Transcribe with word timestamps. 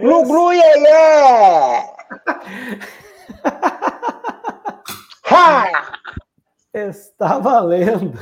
Glu 0.00 0.24
glu 0.24 0.52
iê 0.52 0.78
iê! 0.78 1.94
ha! 5.24 6.00
Está 6.72 7.38
valendo. 7.38 8.18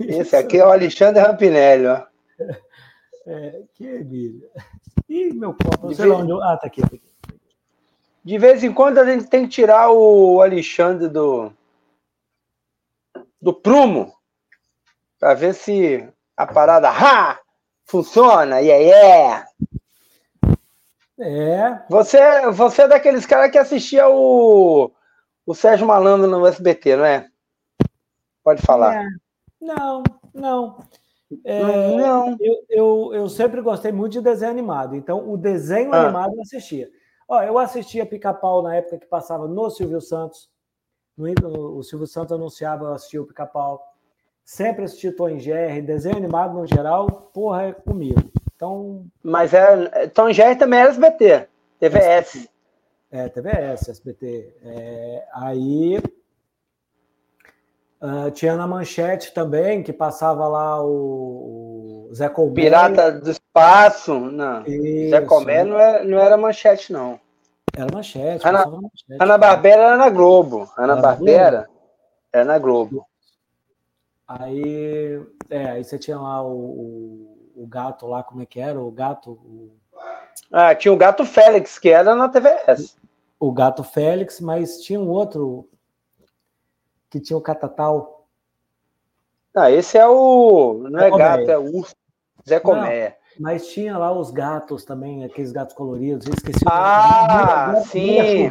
Esse 0.00 0.36
aqui 0.36 0.58
é 0.58 0.66
o 0.66 0.70
Alexandre 0.70 1.22
Rampinelli, 1.22 1.86
ó. 1.86 2.02
É, 3.26 3.62
que 3.74 3.86
Emília. 3.86 4.48
Ih, 5.08 5.32
meu 5.32 5.54
copo, 5.54 5.88
não 5.88 5.94
sei 5.94 6.06
lá 6.06 6.16
onde 6.16 6.30
eu... 6.30 6.42
Ah, 6.42 6.56
tá 6.56 6.66
aqui, 6.66 6.80
tá 6.80 6.88
aqui. 6.88 7.02
De 8.24 8.38
vez 8.38 8.64
em 8.64 8.72
quando 8.72 8.98
a 8.98 9.04
gente 9.04 9.28
tem 9.28 9.44
que 9.44 9.50
tirar 9.50 9.90
o 9.90 10.40
Alexandre 10.40 11.08
do 11.08 11.52
do 13.40 13.52
prumo 13.52 14.14
para 15.20 15.34
ver 15.34 15.54
se 15.54 16.08
a 16.34 16.46
parada 16.46 16.88
ha, 16.88 17.38
funciona. 17.84 18.60
Yeah, 18.60 18.82
yeah. 18.82 19.46
É. 21.18 21.82
Você, 21.88 22.18
você 22.50 22.82
é 22.82 22.88
daqueles 22.88 23.24
caras 23.24 23.50
que 23.50 23.58
assistia 23.58 24.08
o, 24.08 24.90
o 25.46 25.54
Sérgio 25.54 25.86
Malandro 25.86 26.28
no 26.28 26.46
SBT, 26.46 26.96
não 26.96 27.04
é? 27.04 27.28
Pode 28.42 28.62
falar. 28.62 29.02
É. 29.02 29.08
Não, 29.60 30.02
não. 30.34 30.78
É, 31.44 31.96
não. 31.96 32.36
Eu, 32.40 32.54
eu, 32.68 33.10
eu 33.14 33.28
sempre 33.28 33.60
gostei 33.60 33.90
muito 33.90 34.12
de 34.12 34.20
desenho 34.20 34.50
animado, 34.50 34.94
então 34.94 35.30
o 35.30 35.36
desenho 35.36 35.92
ah. 35.94 36.02
animado 36.02 36.34
eu 36.34 36.42
assistia. 36.42 36.88
Ó, 37.28 37.42
eu 37.42 37.58
assistia 37.58 38.04
Pica-Pau 38.04 38.62
na 38.62 38.76
época 38.76 38.98
que 38.98 39.06
passava 39.06 39.48
no 39.48 39.70
Silvio 39.70 40.00
Santos. 40.00 40.50
No, 41.16 41.26
no, 41.26 41.78
o 41.78 41.82
Silvio 41.82 42.06
Santos 42.06 42.32
anunciava, 42.32 42.84
eu 42.84 42.92
assistia 42.92 43.22
o 43.22 43.26
Pica-Pau. 43.26 43.82
Sempre 44.44 44.84
assisti 44.84 45.10
Tom 45.10 45.38
Jerry, 45.38 45.80
desenho 45.80 46.18
animado 46.18 46.52
no 46.52 46.66
geral, 46.66 47.30
porra, 47.32 47.62
é 47.68 47.72
comigo. 47.72 48.20
Então. 48.64 49.06
Mas 49.22 49.52
é, 49.52 50.06
Tom 50.08 50.32
Jerry 50.32 50.56
também 50.56 50.80
era 50.80 50.90
SBT, 50.90 51.48
TVS. 51.78 52.48
É, 53.12 53.28
TVS, 53.28 53.88
SBT. 53.88 54.54
É, 54.64 55.24
aí 55.34 56.02
Uh, 58.02 58.30
tinha 58.32 58.54
na 58.54 58.66
manchete 58.66 59.32
também, 59.32 59.82
que 59.82 59.90
passava 59.90 60.46
lá 60.46 60.84
o, 60.84 62.08
o 62.10 62.14
Zé 62.14 62.28
Colmé. 62.28 62.54
Pirata 62.54 63.10
do 63.10 63.30
Espaço. 63.30 64.12
Não. 64.20 64.62
Isso. 64.66 65.08
Zé 65.08 65.22
Colmé 65.22 65.64
não 65.64 65.80
era, 65.80 66.04
não 66.04 66.18
era 66.18 66.36
manchete, 66.36 66.92
não. 66.92 67.18
Era 67.74 67.86
manchete. 67.90 68.46
Ana, 68.46 68.66
manchete, 68.66 69.16
Ana 69.18 69.38
Barbera 69.38 69.82
era 69.84 69.96
na 69.96 70.10
Globo. 70.10 70.70
Ana 70.76 70.96
Barbera 70.96 71.66
era 72.30 72.44
na 72.44 72.58
Globo. 72.58 73.06
Aí, 74.28 75.22
é, 75.48 75.70
aí 75.70 75.84
você 75.84 75.98
tinha 75.98 76.18
lá 76.18 76.42
o, 76.42 76.52
o, 76.52 77.33
o, 77.54 77.66
gato 77.66 78.06
lá, 78.06 78.22
como 78.22 78.42
é 78.42 78.46
que 78.46 78.60
era? 78.60 78.80
O 78.80 78.90
gato. 78.90 79.32
O... 79.32 79.72
Ah, 80.52 80.74
tinha 80.74 80.92
o 80.92 80.96
gato 80.96 81.24
Félix, 81.24 81.78
que 81.78 81.88
era 81.88 82.14
na 82.14 82.28
TVS. 82.28 82.96
O 83.38 83.52
gato 83.52 83.82
Félix, 83.82 84.40
mas 84.40 84.80
tinha 84.80 84.98
um 84.98 85.08
outro 85.08 85.68
que 87.10 87.20
tinha 87.20 87.36
o 87.36 87.42
catatal. 87.42 88.26
Ah, 89.54 89.70
esse 89.70 89.96
é 89.96 90.06
o. 90.06 90.88
Não 90.90 91.00
é 91.00 91.10
gato, 91.10 91.50
é 91.50 91.58
urso. 91.58 91.94
Zé 92.48 92.60
Comé. 92.60 93.16
Mas 93.38 93.68
tinha 93.68 93.96
lá 93.96 94.12
os 94.12 94.30
gatos 94.30 94.84
também, 94.84 95.24
aqueles 95.24 95.52
gatos 95.52 95.74
coloridos. 95.74 96.26
Eu 96.26 96.34
esqueci 96.34 96.64
ah, 96.66 97.74
o 97.76 97.84
sim. 97.86 98.50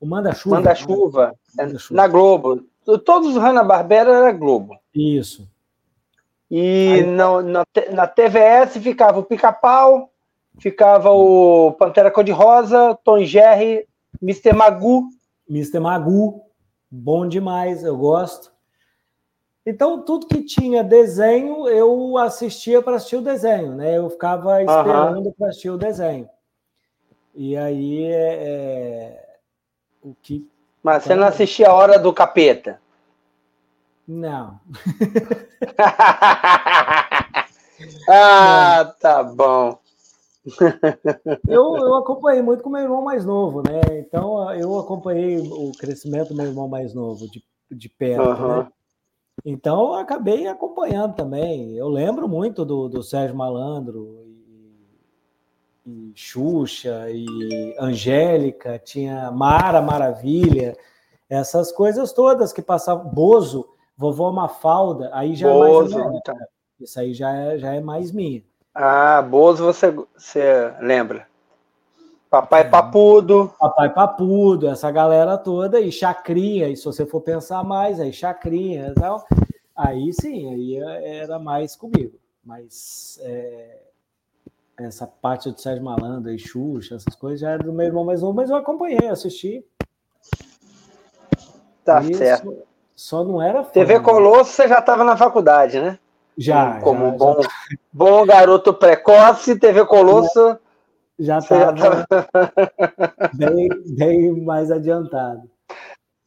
O 0.00 0.06
Manda-Chuva. 0.06 0.56
Manda-Chuva. 0.56 1.34
Manda 1.56 1.78
na 1.90 2.08
Globo. 2.08 2.64
Todos 3.04 3.36
os 3.36 3.36
Hanna-Barbera 3.36 4.12
era 4.12 4.32
Globo. 4.32 4.76
Isso. 4.94 5.49
E 6.50 6.94
Aí, 6.94 7.06
na, 7.06 7.42
na, 7.42 7.64
na 7.92 8.06
TVS 8.06 8.76
ficava 8.78 9.20
o 9.20 9.24
Pica-Pau, 9.24 10.10
ficava 10.58 11.10
o 11.12 11.72
Pantera 11.72 12.10
Cor-de-Rosa, 12.10 12.98
Tom 13.04 13.22
Jerry, 13.22 13.86
Mr. 14.20 14.52
Magu. 14.52 15.04
Mr. 15.48 15.78
Magu. 15.78 16.42
Bom 16.90 17.28
demais, 17.28 17.84
eu 17.84 17.96
gosto. 17.96 18.50
Então, 19.64 20.02
tudo 20.02 20.26
que 20.26 20.42
tinha 20.42 20.82
desenho, 20.82 21.68
eu 21.68 22.18
assistia 22.18 22.82
para 22.82 22.96
assistir 22.96 23.16
o 23.16 23.22
desenho, 23.22 23.76
né? 23.76 23.98
Eu 23.98 24.10
ficava 24.10 24.60
esperando 24.62 25.26
uhum. 25.26 25.32
para 25.38 25.48
assistir 25.48 25.70
o 25.70 25.78
desenho. 25.78 26.28
E 27.34 27.56
aí 27.56 28.04
é, 28.04 28.34
é, 28.42 29.26
o 30.02 30.14
que. 30.20 30.48
Mas 30.82 31.04
você 31.04 31.14
não 31.14 31.26
assistia 31.26 31.68
a 31.68 31.74
hora 31.74 31.98
do 31.98 32.12
capeta? 32.12 32.80
Não. 34.10 34.58
ah, 38.08 38.84
não. 38.84 38.94
tá 38.98 39.22
bom. 39.22 39.78
eu, 41.46 41.76
eu 41.76 41.94
acompanhei 41.94 42.42
muito 42.42 42.64
com 42.64 42.70
meu 42.70 42.82
irmão 42.82 43.02
mais 43.02 43.24
novo, 43.24 43.62
né? 43.62 43.80
Então 44.00 44.52
eu 44.52 44.76
acompanhei 44.80 45.38
o 45.38 45.70
crescimento 45.78 46.30
do 46.30 46.34
meu 46.34 46.46
irmão 46.46 46.66
mais 46.66 46.92
novo 46.92 47.30
de, 47.30 47.40
de 47.70 47.88
perto, 47.88 48.42
uhum. 48.42 48.62
né? 48.62 48.68
Então 49.44 49.92
eu 49.92 50.00
acabei 50.00 50.48
acompanhando 50.48 51.14
também. 51.14 51.76
Eu 51.76 51.88
lembro 51.88 52.28
muito 52.28 52.64
do, 52.64 52.88
do 52.88 53.04
Sérgio 53.04 53.36
Malandro 53.36 54.26
e, 55.86 55.86
e 55.86 56.12
Xuxa 56.16 57.08
e 57.10 57.76
Angélica, 57.78 58.76
tinha 58.76 59.30
Mara 59.30 59.80
Maravilha, 59.80 60.76
essas 61.28 61.70
coisas 61.70 62.12
todas 62.12 62.52
que 62.52 62.60
passavam. 62.60 63.08
Bozo, 63.08 63.68
vovó 64.00 64.32
Mafalda, 64.32 65.10
aí 65.12 65.34
já 65.36 65.52
Bozo, 65.52 65.98
é 65.98 66.04
mais. 66.04 66.16
Então. 66.16 66.34
Isso 66.80 66.98
aí 66.98 67.12
já 67.12 67.30
é, 67.36 67.58
já 67.58 67.74
é 67.74 67.80
mais 67.80 68.10
minha. 68.10 68.42
Ah, 68.74 69.20
Bozo 69.20 69.62
você, 69.62 69.94
você 70.16 70.74
lembra? 70.80 71.28
Papai 72.30 72.62
é. 72.62 72.64
Papudo. 72.64 73.52
Papai 73.60 73.92
Papudo, 73.92 74.68
essa 74.68 74.90
galera 74.90 75.36
toda, 75.36 75.78
e 75.78 75.92
Chacrinha, 75.92 76.68
e 76.68 76.76
se 76.78 76.84
você 76.86 77.04
for 77.04 77.20
pensar 77.20 77.62
mais, 77.62 78.00
aí 78.00 78.10
Chacrinha 78.10 78.88
e 78.88 78.94
tal, 78.94 79.26
aí 79.76 80.10
sim, 80.14 80.50
aí 80.50 80.76
era 80.78 81.38
mais 81.38 81.76
comigo. 81.76 82.18
Mas 82.42 83.20
é, 83.22 83.82
essa 84.78 85.06
parte 85.06 85.50
do 85.50 85.60
Sérgio 85.60 85.84
Malandro 85.84 86.32
e 86.32 86.38
Xuxa, 86.38 86.94
essas 86.94 87.14
coisas, 87.14 87.40
já 87.40 87.50
era 87.50 87.62
do 87.62 87.72
meu 87.72 87.84
irmão 87.84 88.04
mais 88.04 88.22
novo, 88.22 88.32
mas 88.32 88.48
eu 88.48 88.56
acompanhei, 88.56 89.08
assisti. 89.08 89.62
Tá 91.84 92.00
Isso, 92.00 92.16
certo. 92.16 92.69
Só 93.00 93.24
não 93.24 93.40
era. 93.40 93.64
Fã, 93.64 93.70
TV 93.70 93.98
Colosso, 94.00 94.52
você 94.52 94.68
já 94.68 94.78
estava 94.78 95.02
na 95.04 95.16
faculdade, 95.16 95.80
né? 95.80 95.98
Já. 96.36 96.78
Como 96.82 97.06
já, 97.06 97.10
bom, 97.12 97.42
já. 97.42 97.48
bom 97.90 98.26
garoto 98.26 98.74
precoce, 98.74 99.58
TV 99.58 99.86
Colosso. 99.86 100.58
Já 101.18 101.38
estava 101.38 101.72
bem, 103.32 103.70
bem 103.96 104.44
mais 104.44 104.70
adiantado. 104.70 105.50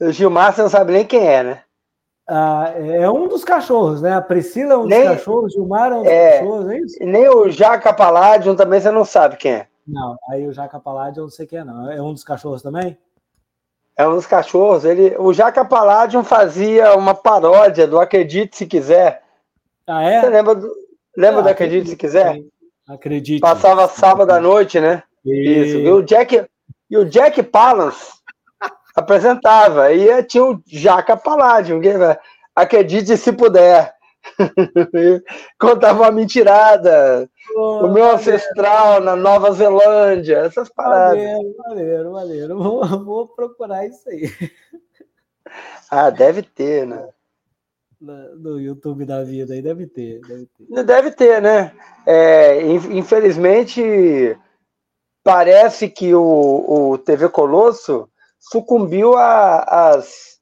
O 0.01 0.11
Gilmar, 0.11 0.51
você 0.51 0.63
não 0.63 0.69
sabe 0.69 0.93
nem 0.93 1.05
quem 1.05 1.27
é, 1.27 1.43
né? 1.43 1.61
Ah, 2.27 2.73
é 2.75 3.07
um 3.07 3.27
dos 3.27 3.43
cachorros, 3.45 4.01
né? 4.01 4.15
A 4.15 4.21
Priscila 4.21 4.73
é 4.73 4.77
um 4.77 4.85
nem, 4.87 5.01
dos 5.01 5.09
cachorros, 5.09 5.53
o 5.53 5.55
Gilmar 5.55 5.91
é 5.91 5.95
um 5.95 6.01
dos 6.01 6.11
é, 6.11 6.39
cachorros, 6.39 6.69
é 6.69 6.77
isso? 6.79 7.05
Nem 7.05 7.29
o 7.29 7.49
Jaca 7.51 7.93
Palladium 7.93 8.55
também 8.55 8.81
você 8.81 8.89
não 8.89 9.05
sabe 9.05 9.37
quem 9.37 9.51
é. 9.51 9.67
Não, 9.87 10.17
aí 10.27 10.47
o 10.47 10.51
Jaca 10.51 10.79
Palladium 10.79 11.21
eu 11.21 11.25
não 11.25 11.29
sei 11.29 11.45
quem 11.45 11.59
é, 11.59 11.63
não. 11.63 11.91
É 11.91 12.01
um 12.01 12.13
dos 12.13 12.23
cachorros 12.23 12.63
também? 12.63 12.97
É 13.97 14.07
um 14.07 14.15
dos 14.15 14.25
cachorros. 14.25 14.85
Ele, 14.85 15.15
o 15.17 15.33
Jaca 15.33 15.63
Palladium 15.63 16.23
fazia 16.23 16.95
uma 16.95 17.13
paródia 17.13 17.87
do 17.87 17.99
Acredite 17.99 18.57
Se 18.57 18.65
Quiser. 18.65 19.21
Ah, 19.87 20.03
é? 20.03 20.21
Você 20.21 20.29
lembra 20.29 20.55
do, 20.55 20.71
lembra 21.15 21.39
ah, 21.39 21.43
do 21.43 21.49
Acredite 21.49 21.89
Se 21.89 21.95
Quiser? 21.95 22.41
Acredite. 22.89 23.39
Passava 23.39 23.87
sábado 23.87 24.31
à 24.31 24.39
noite, 24.39 24.79
né? 24.79 25.03
Isso. 25.25 25.77
E 25.77 25.89
o 25.89 26.01
Jack, 26.01 26.45
e 26.89 26.97
o 26.97 27.05
Jack 27.05 27.41
Palance 27.43 28.13
apresentava. 28.95 29.93
E 29.93 30.23
tinha 30.23 30.43
o 30.43 30.61
Jaca 30.67 31.15
Palladium. 31.15 31.79
Acredite 32.55 33.15
se 33.17 33.31
puder. 33.31 33.93
Contava 35.59 36.03
uma 36.03 36.11
mentirada. 36.11 37.29
Oh, 37.55 37.85
o 37.85 37.93
meu 37.93 38.11
ancestral 38.11 39.01
na 39.01 39.15
Nova 39.15 39.51
Zelândia. 39.51 40.39
Essas 40.39 40.69
paradas. 40.69 41.17
Maneiro, 41.17 41.55
maneiro, 41.57 42.11
maneiro. 42.11 42.57
Vou, 42.57 43.03
vou 43.03 43.27
procurar 43.27 43.85
isso 43.85 44.07
aí. 44.09 44.29
Ah, 45.91 46.09
deve 46.09 46.41
ter, 46.41 46.87
né? 46.87 47.07
no 48.03 48.59
YouTube 48.59 49.05
da 49.05 49.23
vida 49.23 49.53
aí 49.53 49.61
deve 49.61 49.87
ter, 49.87 50.19
deve 50.21 50.45
ter. 50.45 50.83
Deve 50.83 51.11
ter, 51.11 51.41
né? 51.41 51.73
É, 52.05 52.61
infelizmente, 52.61 54.37
parece 55.23 55.87
que 55.87 56.13
o, 56.13 56.91
o 56.91 56.97
TV 56.97 57.29
Colosso 57.29 58.09
sucumbiu 58.39 59.15
às 59.15 60.33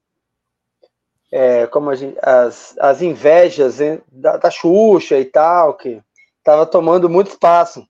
é, 1.32 1.66
como 1.68 1.90
a 1.92 1.96
gente, 1.96 2.18
as, 2.22 2.76
as 2.78 3.02
invejas 3.02 3.78
da, 4.12 4.38
da 4.38 4.52
Xuxa 4.52 5.18
e 5.18 5.26
tal, 5.26 5.76
que 5.78 6.02
estava 6.42 6.66
tomando 6.66 7.10
muito 7.10 7.30
espaço. 7.30 7.88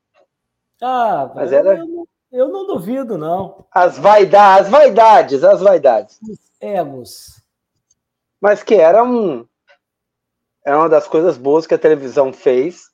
Ah, 0.81 1.31
mas 1.33 1.51
era... 1.51 1.77
eu, 1.77 1.87
não, 1.87 2.07
eu 2.31 2.47
não 2.49 2.67
duvido, 2.67 3.17
não. 3.17 3.65
As 3.71 3.97
vaidades, 3.97 4.65
as 4.65 4.71
vaidades, 4.71 5.43
as 5.43 5.61
vaidades. 5.61 6.19
Os 6.21 6.39
egos. 6.59 7.41
Mas 8.39 8.61
que 8.63 8.75
era 8.75 9.03
um, 9.03 9.47
é 10.65 10.75
uma 10.75 10.89
das 10.89 11.07
coisas 11.07 11.37
boas 11.37 11.65
que 11.65 11.73
a 11.73 11.79
televisão 11.79 12.31
fez. 12.31 12.89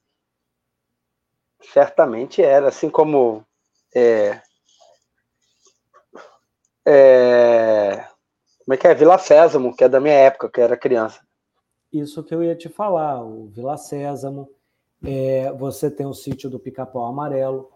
certamente 1.74 2.42
era, 2.42 2.70
assim 2.70 2.90
como 2.90 3.46
é, 3.96 4.42
é, 6.86 8.08
como 8.60 8.74
é 8.74 8.78
que 8.78 8.88
é? 8.88 8.94
Vila 8.94 9.18
Sésamo, 9.18 9.76
que 9.76 9.84
é 9.84 9.90
da 9.90 10.00
minha 10.00 10.14
época, 10.14 10.50
que 10.50 10.62
era 10.62 10.78
criança. 10.78 11.26
Isso 11.92 12.24
que 12.24 12.36
eu 12.36 12.44
ia 12.44 12.56
te 12.56 12.70
falar, 12.70 13.24
o 13.24 13.48
Vila 13.48 13.78
Sésamo, 13.78 14.50
é, 15.04 15.52
você 15.54 15.90
tem 15.90 16.06
o 16.06 16.14
sítio 16.14 16.50
do 16.50 16.60
Pica-Pau 16.60 17.06
Amarelo, 17.06 17.72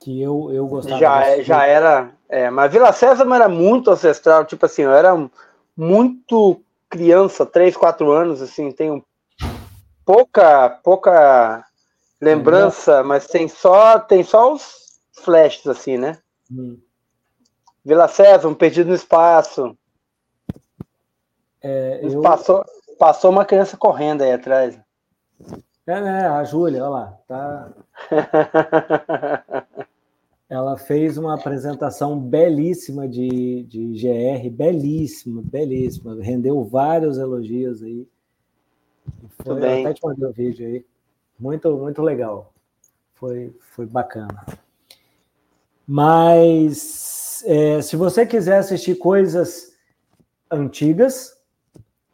que 0.00 0.20
eu, 0.20 0.50
eu 0.52 0.66
gostava. 0.66 0.98
Já, 0.98 1.26
é, 1.26 1.42
já 1.42 1.66
era, 1.66 2.12
é, 2.28 2.50
mas 2.50 2.72
Vila 2.72 2.92
Sésamo 2.92 3.34
era 3.34 3.48
muito 3.48 3.90
ancestral, 3.90 4.44
tipo 4.44 4.66
assim, 4.66 4.82
eu 4.82 4.92
era 4.92 5.12
muito 5.76 6.60
criança, 6.88 7.46
3, 7.46 7.76
4 7.76 8.10
anos, 8.10 8.42
assim, 8.42 8.70
tenho 8.70 9.04
pouca, 10.04 10.68
pouca 10.82 11.64
lembrança, 12.20 13.02
mas 13.02 13.26
tem 13.26 13.48
só, 13.48 13.98
tem 13.98 14.22
só 14.22 14.52
os 14.52 15.00
flashes, 15.24 15.66
assim, 15.66 15.96
né? 15.96 16.18
Hum. 16.50 16.78
Vila 17.84 18.06
César, 18.06 18.48
um 18.48 18.54
perdido 18.54 18.88
no 18.88 18.94
espaço. 18.94 19.76
É, 21.60 22.00
eu... 22.02 22.20
passou, 22.20 22.64
passou 22.98 23.30
uma 23.30 23.44
criança 23.44 23.76
correndo 23.76 24.22
aí 24.22 24.32
atrás. 24.32 24.78
É, 25.86 26.00
né? 26.00 26.26
A 26.26 26.44
Júlia, 26.44 26.84
olha 26.84 26.90
lá. 26.90 27.18
Tá... 27.26 27.72
Ela 30.48 30.76
fez 30.76 31.16
uma 31.16 31.34
apresentação 31.34 32.20
belíssima 32.20 33.08
de, 33.08 33.62
de 33.64 33.86
GR, 33.94 34.50
belíssima, 34.50 35.40
belíssima. 35.42 36.22
Rendeu 36.22 36.62
vários 36.62 37.16
elogios 37.16 37.82
aí. 37.82 38.06
Foi, 39.38 39.58
bem. 39.58 39.86
Até 39.86 39.94
te 39.94 40.06
mandei 40.06 40.26
o 40.26 40.30
um 40.30 40.32
vídeo 40.32 40.66
aí. 40.66 40.84
Muito, 41.40 41.74
muito 41.78 42.02
legal. 42.02 42.52
Foi, 43.14 43.56
foi 43.60 43.86
bacana. 43.86 44.44
Mas 45.86 47.42
é, 47.46 47.80
se 47.80 47.96
você 47.96 48.26
quiser 48.26 48.58
assistir 48.58 48.96
coisas 48.96 49.72
antigas, 50.50 51.36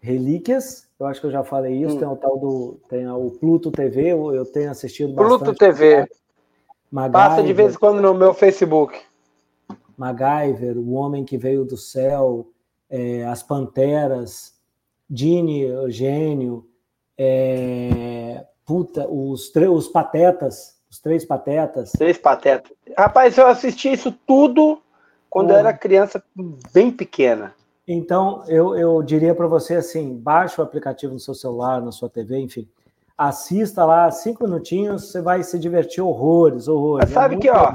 relíquias, 0.01 0.88
eu 0.99 1.07
acho 1.07 1.21
que 1.21 1.27
eu 1.27 1.31
já 1.31 1.45
falei 1.45 1.75
isso, 1.75 1.97
hum. 1.97 1.99
tem 1.99 2.09
o 2.09 2.17
tal 2.17 2.39
do. 2.39 2.81
Tem 2.89 3.09
o 3.09 3.31
Pluto 3.31 3.71
TV, 3.71 4.09
eu, 4.09 4.45
tenho 4.45 4.71
assistido 4.71 5.13
bastante. 5.13 5.45
Pluto 5.45 5.59
TV. 5.59 6.09
MacGyver, 6.91 7.13
Passa 7.13 7.43
de 7.43 7.53
vez 7.53 7.75
em 7.75 7.79
quando 7.79 8.01
no 8.01 8.15
meu 8.15 8.35
Facebook. 8.35 8.99
MacGyver, 9.97 10.77
O 10.79 10.93
Homem 10.93 11.25
que 11.25 11.37
Veio 11.37 11.65
do 11.65 11.77
Céu, 11.77 12.49
é, 12.89 13.25
As 13.27 13.43
Panteras, 13.43 14.55
Dini, 15.09 15.63
Eugênio, 15.63 16.67
é, 17.17 18.45
puta, 18.65 19.07
os, 19.09 19.53
os 19.55 19.89
Patetas, 19.89 20.79
os 20.91 20.99
Três 20.99 21.25
Patetas. 21.25 21.93
Três 21.93 22.19
Patetas. 22.19 22.73
Rapaz, 22.97 23.37
eu 23.37 23.47
assisti 23.47 23.93
isso 23.93 24.11
tudo 24.27 24.81
quando 25.29 25.51
é. 25.51 25.55
eu 25.55 25.59
era 25.59 25.73
criança, 25.73 26.23
bem 26.73 26.91
pequena. 26.91 27.55
Então, 27.89 28.45
eu, 28.47 28.77
eu 28.77 29.03
diria 29.03 29.35
para 29.35 29.47
você 29.47 29.77
assim: 29.77 30.15
baixe 30.15 30.61
o 30.61 30.65
aplicativo 30.65 31.15
no 31.15 31.19
seu 31.19 31.35
celular, 31.35 31.81
na 31.81 31.91
sua 31.91 32.09
TV, 32.09 32.39
enfim 32.39 32.69
assista 33.19 33.85
lá 33.85 34.09
cinco 34.13 34.45
minutinhos, 34.45 35.11
você 35.11 35.21
vai 35.21 35.43
se 35.43 35.59
divertir 35.59 36.01
horrores, 36.01 36.69
horrores. 36.69 37.09
Mas 37.09 37.15
sabe 37.15 37.35
é 37.35 37.39
que, 37.39 37.51
ó, 37.51 37.75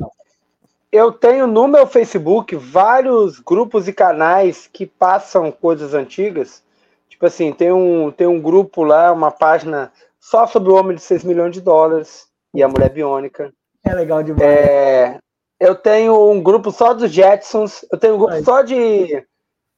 eu 0.90 1.12
tenho 1.12 1.46
no 1.46 1.68
meu 1.68 1.86
Facebook 1.86 2.56
vários 2.56 3.40
grupos 3.40 3.90
e 3.90 3.94
canais 3.94 4.70
que 4.72 4.86
passam 4.86 5.52
coisas 5.52 5.94
antigas. 5.94 6.64
Tipo 7.10 7.26
assim, 7.26 7.52
tem 7.52 7.74
um, 7.74 8.10
tem 8.10 8.26
um 8.26 8.42
grupo 8.42 8.84
lá, 8.84 9.12
uma 9.12 9.32
página 9.32 9.92
só 10.18 10.48
sobre 10.48 10.72
o 10.72 10.76
homem 10.76 10.96
de 10.96 11.02
6 11.02 11.26
milhões 11.26 11.52
de 11.52 11.60
dólares 11.60 12.28
e 12.54 12.64
a 12.64 12.68
mulher 12.70 12.90
biônica. 12.90 13.54
É 13.84 13.94
legal 13.94 14.24
demais. 14.24 14.42
É, 14.42 15.20
eu 15.60 15.76
tenho 15.76 16.32
um 16.32 16.42
grupo 16.42 16.72
só 16.72 16.94
dos 16.94 17.12
Jetsons, 17.12 17.86
eu 17.92 18.00
tenho 18.00 18.16
um 18.16 18.18
grupo 18.18 18.34
Ai. 18.34 18.44
só 18.44 18.62
de 18.62 19.26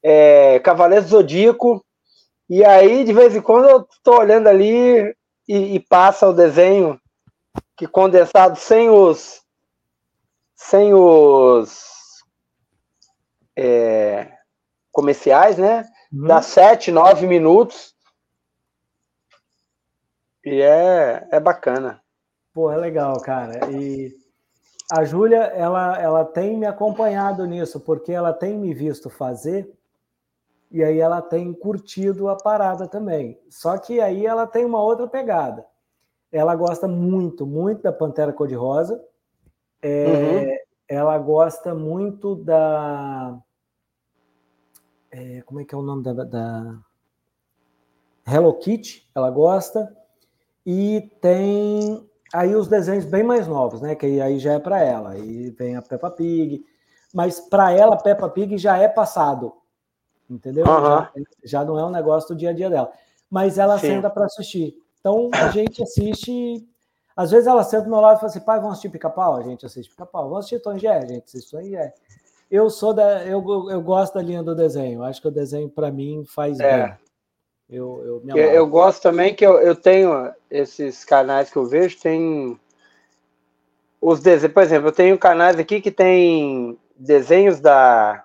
é, 0.08 0.60
Cavaleiros 0.60 1.10
Zodíaco. 1.10 1.84
E 2.48 2.64
aí, 2.64 3.04
de 3.04 3.12
vez 3.12 3.36
em 3.36 3.42
quando, 3.42 3.68
eu 3.68 3.88
tô 4.04 4.20
olhando 4.20 4.48
ali, 4.48 5.16
e, 5.48 5.76
e 5.76 5.80
passa 5.80 6.28
o 6.28 6.34
desenho 6.34 7.02
que 7.76 7.88
condensado 7.88 8.56
sem 8.56 8.88
os 8.88 9.42
sem 10.56 10.94
os 10.94 12.24
é, 13.56 14.32
comerciais, 14.92 15.58
né? 15.58 15.86
Uhum. 16.14 16.28
Dá 16.28 16.42
sete, 16.42 16.92
nove 16.92 17.26
minutos. 17.26 17.96
E 20.44 20.62
é, 20.62 21.28
é 21.32 21.40
bacana. 21.40 22.00
Pô, 22.54 22.72
é 22.72 22.78
legal, 22.78 23.20
cara. 23.22 23.72
E 23.72 24.16
a 24.92 25.04
Júlia, 25.04 25.42
ela, 25.56 26.00
ela 26.00 26.24
tem 26.24 26.56
me 26.56 26.68
acompanhado 26.68 27.46
nisso, 27.46 27.80
porque 27.80 28.12
ela 28.12 28.32
tem 28.32 28.56
me 28.56 28.74
visto 28.74 29.10
fazer 29.10 29.68
e 30.76 30.84
aí 30.84 31.00
ela 31.00 31.22
tem 31.22 31.54
curtido 31.54 32.28
a 32.28 32.36
parada 32.36 32.86
também. 32.86 33.40
Só 33.50 33.78
que 33.78 34.02
aí 34.02 34.26
ela 34.26 34.46
tem 34.46 34.66
uma 34.66 34.84
outra 34.84 35.08
pegada. 35.08 35.66
Ela 36.30 36.54
gosta 36.54 36.86
muito, 36.86 37.48
muito 37.48 37.84
da 37.84 37.94
Pantera 37.94 38.34
Cor-de-Rosa. 38.34 39.02
É, 39.82 40.06
uhum. 40.06 40.58
Ela 40.90 41.18
gosta 41.18 41.74
muito 41.74 42.36
da. 42.36 43.40
É, 45.10 45.42
como 45.44 45.62
é 45.62 45.64
que 45.64 45.74
é 45.74 45.78
o 45.78 45.82
nome 45.82 46.04
da, 46.04 46.12
da. 46.12 46.78
Hello 48.28 48.54
Kitty, 48.56 49.10
ela 49.16 49.32
gosta. 49.32 49.96
E 50.66 51.10
tem 51.22 52.06
aí 52.34 52.54
os 52.54 52.68
desenhos 52.68 53.06
bem 53.06 53.24
mais 53.24 53.48
novos, 53.48 53.80
né? 53.80 53.96
Que 53.96 54.20
aí 54.20 54.40
já 54.40 54.56
é 54.56 54.60
para 54.60 54.82
ela. 54.82 55.12
Aí 55.12 55.52
vem 55.52 55.78
a 55.78 55.82
Peppa 55.82 56.12
Pig. 56.12 56.66
Mas 57.14 57.40
para 57.40 57.72
ela, 57.72 57.96
Peppa 57.96 58.28
Pig 58.28 58.58
já 58.58 58.78
é 58.78 58.90
passado 58.90 59.54
entendeu? 60.30 60.66
Uhum. 60.66 60.82
Já, 60.82 61.12
já, 61.44 61.66
não 61.66 61.80
é 61.80 61.86
um 61.86 61.92
negócio 61.92 62.34
do 62.34 62.38
dia 62.38 62.50
a 62.50 62.54
dia 62.54 62.70
dela. 62.70 62.92
Mas 63.30 63.58
ela 63.58 63.78
Sim. 63.78 63.88
senta 63.88 64.10
para 64.10 64.26
assistir. 64.26 64.76
Então 65.00 65.30
a 65.34 65.50
gente 65.50 65.82
assiste. 65.84 66.68
Às 67.16 67.32
vezes 67.32 67.48
ela 67.48 67.64
senta 67.64 67.84
do 67.84 67.90
meu 67.90 68.00
lado 68.00 68.18
e 68.18 68.20
fala 68.20 68.32
assim: 68.32 68.40
pai, 68.40 68.58
vamos 68.58 68.74
assistir 68.74 68.90
pica-pau? 68.90 69.36
A 69.36 69.44
gente 69.44 69.66
assiste 69.66 69.90
pica-pau. 69.90 70.24
Vamos 70.24 70.40
assistir 70.40 70.60
Tom 70.60 70.78
Gé? 70.78 70.98
A 70.98 71.06
gente 71.06 71.24
assiste 71.24 71.52
Tom 71.52 71.64
Gé. 71.64 71.94
Eu 72.50 72.70
sou 72.70 72.94
da. 72.94 73.24
Eu, 73.26 73.44
eu 73.70 73.82
gosto 73.82 74.14
da 74.16 74.22
linha 74.22 74.44
do 74.44 74.56
desenho. 74.56 75.04
Acho 75.04 75.22
que 75.22 75.28
o 75.28 75.32
desenho, 75.32 75.70
para 75.70 75.92
mim, 75.92 76.24
faz 76.26 76.60
é. 76.60 76.88
bem. 76.88 76.98
Eu, 77.68 78.22
eu, 78.28 78.38
eu, 78.38 78.38
eu, 78.38 78.68
gosto 78.68 79.02
também 79.02 79.34
que 79.34 79.44
eu, 79.44 79.60
eu 79.60 79.76
tenho 79.76 80.32
esses 80.52 81.04
canais 81.04 81.50
que 81.50 81.58
eu 81.58 81.66
vejo, 81.66 82.00
tem 82.00 82.60
os 84.00 84.20
desenhos. 84.20 84.54
Por 84.54 84.62
exemplo, 84.62 84.90
eu 84.90 84.94
tenho 84.94 85.18
canais 85.18 85.58
aqui 85.58 85.82
que 85.82 85.90
tem 85.90 86.78
desenhos 86.96 87.60
da 87.60 88.24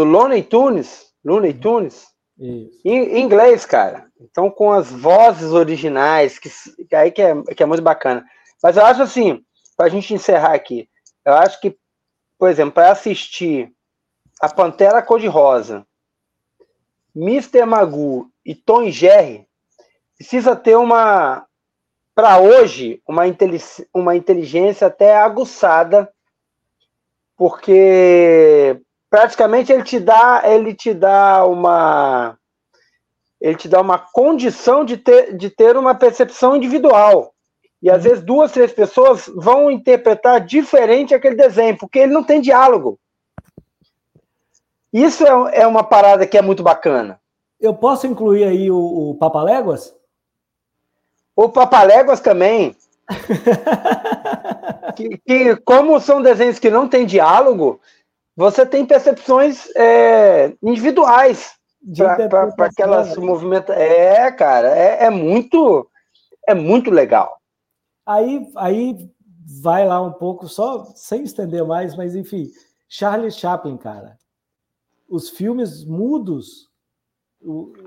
do 0.00 0.04
Looney 0.04 0.42
Tunes, 0.42 1.12
Looney 1.22 1.52
uhum. 1.52 1.60
Tunes, 1.60 2.06
em, 2.38 2.70
em, 2.84 3.20
inglês, 3.20 3.66
cara. 3.66 4.06
Então, 4.18 4.50
com 4.50 4.72
as 4.72 4.90
vozes 4.90 5.52
originais, 5.52 6.38
que, 6.38 6.48
que 6.88 6.96
aí 6.96 7.10
que 7.10 7.20
é, 7.20 7.34
que 7.54 7.62
é 7.62 7.66
muito 7.66 7.82
bacana. 7.82 8.24
Mas 8.62 8.78
eu 8.78 8.84
acho 8.84 9.02
assim, 9.02 9.44
para 9.76 9.86
a 9.86 9.88
gente 9.90 10.14
encerrar 10.14 10.54
aqui, 10.54 10.88
eu 11.24 11.34
acho 11.34 11.60
que, 11.60 11.76
por 12.38 12.48
exemplo, 12.48 12.72
para 12.72 12.90
assistir 12.90 13.70
a 14.40 14.48
Pantera 14.48 15.02
Cor-de-Rosa, 15.02 15.86
Mr. 17.14 17.66
Magoo 17.66 18.30
e 18.42 18.54
Tom 18.54 18.84
e 18.84 18.90
Jerry, 18.90 19.46
precisa 20.16 20.56
ter 20.56 20.76
uma, 20.76 21.44
para 22.14 22.38
hoje, 22.38 23.02
uma, 23.06 23.24
uma 23.92 24.16
inteligência 24.16 24.86
até 24.86 25.14
aguçada, 25.14 26.10
porque 27.36 28.80
praticamente 29.10 29.72
ele 29.72 29.82
te 29.82 29.98
dá, 29.98 30.42
ele 30.44 30.72
te 30.72 30.94
dá 30.94 31.44
uma 31.44 32.38
ele 33.40 33.56
te 33.56 33.68
dá 33.68 33.80
uma 33.80 33.98
condição 33.98 34.84
de 34.84 34.98
ter, 34.98 35.34
de 35.34 35.48
ter 35.48 35.76
uma 35.76 35.94
percepção 35.94 36.54
individual. 36.54 37.32
E 37.82 37.90
às 37.90 38.04
vezes 38.04 38.22
duas, 38.22 38.52
três 38.52 38.70
pessoas 38.70 39.30
vão 39.34 39.70
interpretar 39.70 40.44
diferente 40.44 41.14
aquele 41.14 41.34
desenho, 41.34 41.78
porque 41.78 42.00
ele 42.00 42.12
não 42.12 42.22
tem 42.22 42.40
diálogo. 42.40 42.98
Isso 44.92 45.26
é, 45.26 45.60
é 45.62 45.66
uma 45.66 45.82
parada 45.82 46.26
que 46.26 46.36
é 46.36 46.42
muito 46.42 46.62
bacana. 46.62 47.18
Eu 47.58 47.72
posso 47.72 48.06
incluir 48.06 48.44
aí 48.44 48.70
o, 48.70 49.10
o 49.10 49.14
Papaléguas? 49.14 49.94
O 51.34 51.48
Papaléguas 51.48 52.20
também. 52.20 52.76
que, 54.94 55.18
que, 55.18 55.56
como 55.56 55.98
são 55.98 56.20
desenhos 56.20 56.58
que 56.58 56.68
não 56.68 56.86
têm 56.86 57.06
diálogo, 57.06 57.80
você 58.40 58.64
tem 58.64 58.86
percepções 58.86 59.68
é, 59.76 60.54
individuais 60.62 61.56
para 62.56 62.64
aquelas 62.64 63.14
né? 63.14 63.22
movimentos. 63.22 63.76
É, 63.76 64.32
cara, 64.32 64.74
é, 64.74 65.04
é, 65.04 65.10
muito 65.10 65.86
é 66.48 66.54
muito 66.54 66.90
legal. 66.90 67.38
Aí, 68.06 68.50
aí 68.56 69.10
vai 69.62 69.86
lá 69.86 70.00
um 70.00 70.12
pouco, 70.12 70.48
só 70.48 70.86
sem 70.94 71.22
estender 71.22 71.66
mais, 71.66 71.94
mas 71.94 72.16
enfim, 72.16 72.50
Charlie 72.88 73.30
Chaplin, 73.30 73.76
cara. 73.76 74.16
Os 75.06 75.28
filmes 75.28 75.84
mudos 75.84 76.70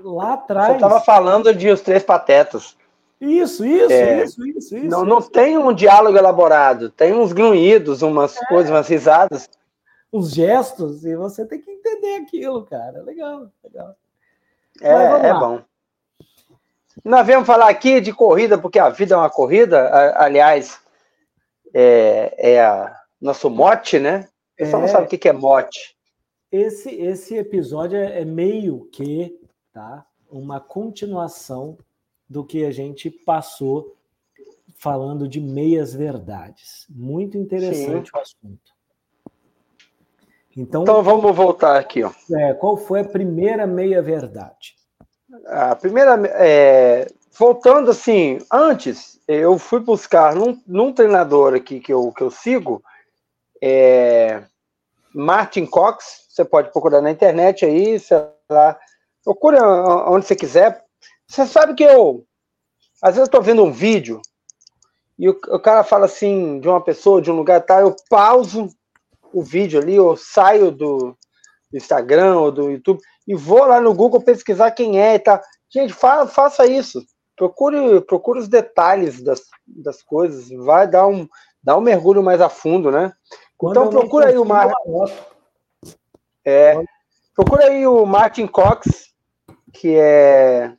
lá 0.04 0.34
atrás. 0.34 0.68
Você 0.68 0.74
estava 0.74 1.00
falando 1.00 1.52
de 1.52 1.68
Os 1.68 1.80
Três 1.80 2.04
Patetas. 2.04 2.76
Isso, 3.20 3.66
isso, 3.66 3.92
é, 3.92 4.22
isso, 4.22 4.46
isso, 4.46 4.76
isso. 4.76 4.86
Não, 4.86 5.00
isso. 5.00 5.06
não 5.06 5.20
tem 5.20 5.58
um 5.58 5.72
diálogo 5.72 6.16
elaborado, 6.16 6.90
tem 6.90 7.12
uns 7.12 7.32
grunhidos, 7.32 8.02
umas 8.02 8.36
é. 8.36 8.46
coisas, 8.46 8.70
umas 8.70 8.86
risadas. 8.86 9.48
Uns 10.14 10.32
gestos, 10.32 11.04
e 11.04 11.16
você 11.16 11.44
tem 11.44 11.60
que 11.60 11.68
entender 11.68 12.14
aquilo, 12.22 12.64
cara. 12.64 13.02
Legal, 13.02 13.50
legal. 13.64 13.96
É, 14.80 15.28
é 15.28 15.34
bom. 15.34 15.60
Nós 17.04 17.26
viemos 17.26 17.44
falar 17.44 17.68
aqui 17.68 18.00
de 18.00 18.12
corrida, 18.12 18.56
porque 18.56 18.78
a 18.78 18.90
vida 18.90 19.14
é 19.14 19.18
uma 19.18 19.28
corrida. 19.28 19.90
Aliás, 20.16 20.80
é, 21.74 22.52
é 22.52 22.64
a 22.64 22.96
nosso 23.20 23.50
mote, 23.50 23.98
né? 23.98 24.28
O 24.52 24.56
pessoal 24.58 24.82
é, 24.82 24.86
não 24.86 24.92
sabe 24.92 25.06
o 25.06 25.18
que 25.18 25.28
é 25.28 25.32
mote. 25.32 25.96
Esse, 26.52 26.90
esse 26.90 27.36
episódio 27.36 27.98
é, 27.98 28.20
é 28.20 28.24
meio 28.24 28.84
que 28.92 29.36
tá, 29.72 30.06
uma 30.30 30.60
continuação 30.60 31.76
do 32.28 32.44
que 32.44 32.64
a 32.64 32.70
gente 32.70 33.10
passou 33.10 33.96
falando 34.76 35.26
de 35.26 35.40
meias 35.40 35.92
verdades. 35.92 36.86
Muito 36.88 37.36
interessante 37.36 38.10
Sim. 38.10 38.16
o 38.16 38.20
assunto. 38.20 38.73
Então, 40.56 40.82
então 40.82 41.02
vamos 41.02 41.34
voltar 41.34 41.76
aqui. 41.78 42.02
Ó. 42.02 42.10
É, 42.32 42.54
qual 42.54 42.76
foi 42.76 43.00
a 43.00 43.04
primeira 43.04 43.66
meia 43.66 44.00
verdade? 44.00 44.74
A 45.46 45.74
primeira, 45.74 46.14
é, 46.34 47.08
voltando 47.36 47.90
assim, 47.90 48.38
antes 48.52 49.20
eu 49.26 49.58
fui 49.58 49.80
buscar 49.80 50.34
num, 50.34 50.60
num, 50.66 50.92
treinador 50.92 51.54
aqui 51.54 51.80
que 51.80 51.92
eu, 51.92 52.12
que 52.12 52.22
eu 52.22 52.30
sigo, 52.30 52.82
é, 53.60 54.44
Martin 55.12 55.66
Cox. 55.66 56.26
Você 56.28 56.44
pode 56.44 56.70
procurar 56.70 57.00
na 57.00 57.10
internet 57.10 57.64
aí, 57.64 57.98
sei 57.98 58.18
lá, 58.48 58.78
procura 59.24 59.60
onde 60.08 60.26
você 60.26 60.36
quiser. 60.36 60.84
Você 61.26 61.46
sabe 61.46 61.74
que 61.74 61.84
eu, 61.84 62.24
às 63.02 63.16
vezes, 63.16 63.18
eu 63.18 63.24
estou 63.24 63.42
vendo 63.42 63.64
um 63.64 63.72
vídeo 63.72 64.20
e 65.18 65.28
o, 65.28 65.32
o, 65.32 65.60
cara 65.60 65.84
fala 65.84 66.06
assim 66.06 66.58
de 66.60 66.68
uma 66.68 66.80
pessoa, 66.80 67.22
de 67.22 67.30
um 67.30 67.36
lugar 67.36 67.60
tal, 67.62 67.80
eu 67.80 67.96
pauso 68.08 68.68
o 69.34 69.42
vídeo 69.42 69.80
ali, 69.80 69.98
ou 69.98 70.16
saio 70.16 70.70
do, 70.70 71.16
Instagram 71.76 72.38
ou 72.38 72.52
do 72.52 72.70
YouTube 72.70 73.00
e 73.26 73.34
vou 73.34 73.64
lá 73.64 73.80
no 73.80 73.94
Google 73.94 74.22
pesquisar 74.22 74.70
quem 74.70 75.00
é 75.00 75.14
e 75.14 75.18
tal. 75.18 75.40
Gente, 75.68 75.92
fa 75.92 76.26
faça 76.26 76.66
isso. 76.66 77.04
Procure, 77.36 78.00
procure 78.02 78.38
os 78.38 78.48
detalhes 78.48 79.20
das, 79.20 79.42
das 79.66 80.02
coisas, 80.02 80.48
vai 80.64 80.86
dar 80.86 81.06
um, 81.06 81.28
dar 81.62 81.76
um 81.76 81.80
mergulho 81.80 82.22
mais 82.22 82.40
a 82.40 82.48
fundo, 82.48 82.92
né? 82.92 83.12
Quando 83.58 83.80
então 83.80 83.90
procura 83.90 84.28
aí 84.28 84.38
o 84.38 84.44
Martin. 84.44 84.74
É, 86.44 86.80
procura 87.34 87.64
aí 87.64 87.86
o 87.86 88.06
Martin 88.06 88.46
Cox, 88.46 89.12
que 89.72 89.96
é 89.96 90.72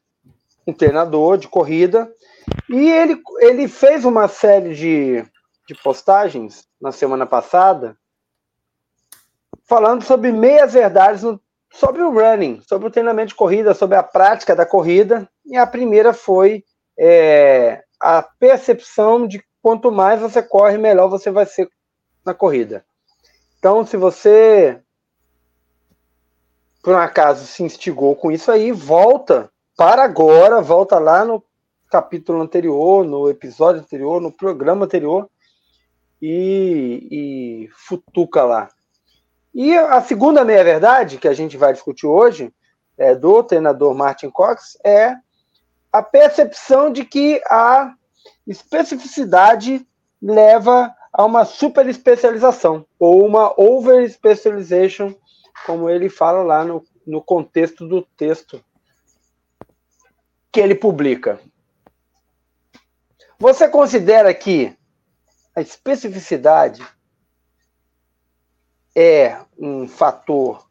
um 0.66 0.72
treinador 0.72 1.38
de 1.38 1.50
corrida, 1.50 2.10
e 2.70 2.90
ele, 2.90 3.22
ele 3.40 3.68
fez 3.68 4.06
uma 4.06 4.28
série 4.28 4.74
de, 4.74 5.26
de 5.68 5.76
postagens 5.84 6.66
na 6.80 6.92
semana 6.92 7.26
passada 7.26 7.98
falando 9.68 10.04
sobre 10.04 10.32
meias 10.32 10.74
verdades 10.74 11.24
no, 11.24 11.40
sobre 11.74 12.02
o 12.02 12.12
running, 12.12 12.62
sobre 12.68 12.88
o 12.88 12.92
treinamento 12.92 13.30
de 13.30 13.36
corrida, 13.36 13.74
sobre 13.74 13.98
a 13.98 14.04
prática 14.04 14.56
da 14.56 14.66
corrida. 14.66 15.30
E 15.46 15.58
a 15.58 15.68
primeira 15.68 16.14
foi 16.14 16.64
é, 16.98 17.84
a 18.00 18.22
percepção 18.22 19.28
de 19.28 19.44
quanto 19.62 19.92
mais 19.92 20.22
você 20.22 20.42
corre, 20.42 20.78
melhor 20.78 21.10
você 21.10 21.32
vai 21.32 21.46
ser 21.46 21.68
na 22.26 22.34
corrida. 22.34 22.86
Então, 23.58 23.86
se 23.86 23.98
você 23.98 24.80
por 26.86 26.94
um 26.94 27.00
acaso 27.00 27.48
se 27.48 27.64
instigou 27.64 28.16
com 28.16 28.32
isso 28.32 28.52
aí, 28.52 28.72
volta 28.72 29.52
para 29.76 30.04
agora, 30.04 30.62
volta 30.62 31.00
lá 31.00 31.26
no 31.26 31.44
capítulo 31.90 32.40
anterior, 32.40 33.04
no 33.04 33.28
episódio 33.28 33.82
anterior, 33.82 34.22
no 34.22 34.32
programa 34.32 34.86
anterior 34.86 35.28
e, 36.22 37.08
e 37.10 37.70
futuca 37.72 38.44
lá. 38.44 38.70
E 39.56 39.74
a 39.74 40.02
segunda 40.02 40.44
meia-verdade 40.44 41.18
que 41.18 41.30
a 41.30 41.34
gente 41.34 41.56
vai 41.56 41.72
discutir 41.72 42.06
hoje, 42.06 42.54
é, 42.98 43.16
do 43.16 43.42
treinador 43.42 43.96
Martin 43.96 44.30
Cox, 44.30 44.78
é 44.84 45.16
a 45.94 46.04
percepção 46.04 46.92
de 46.92 47.06
que 47.06 47.42
a 47.50 47.94
especificidade 48.46 49.88
leva 50.22 50.94
a 51.14 51.24
uma 51.24 51.46
super 51.46 51.88
especialização, 51.88 52.86
ou 53.00 53.26
uma 53.26 53.54
over 53.56 54.12
specialization, 54.12 55.16
como 55.66 55.90
ele 55.90 56.10
fala 56.10 56.44
lá 56.44 56.66
no, 56.66 56.84
no 57.08 57.22
contexto 57.22 57.88
do 57.88 58.02
texto 58.02 58.62
que 60.52 60.60
ele 60.60 60.76
publica. 60.76 61.40
Você 63.40 63.70
considera 63.70 64.34
que 64.34 64.78
a 65.56 65.62
especificidade 65.62 66.86
é 68.96 69.40
um 69.58 69.88
fator 69.88 70.66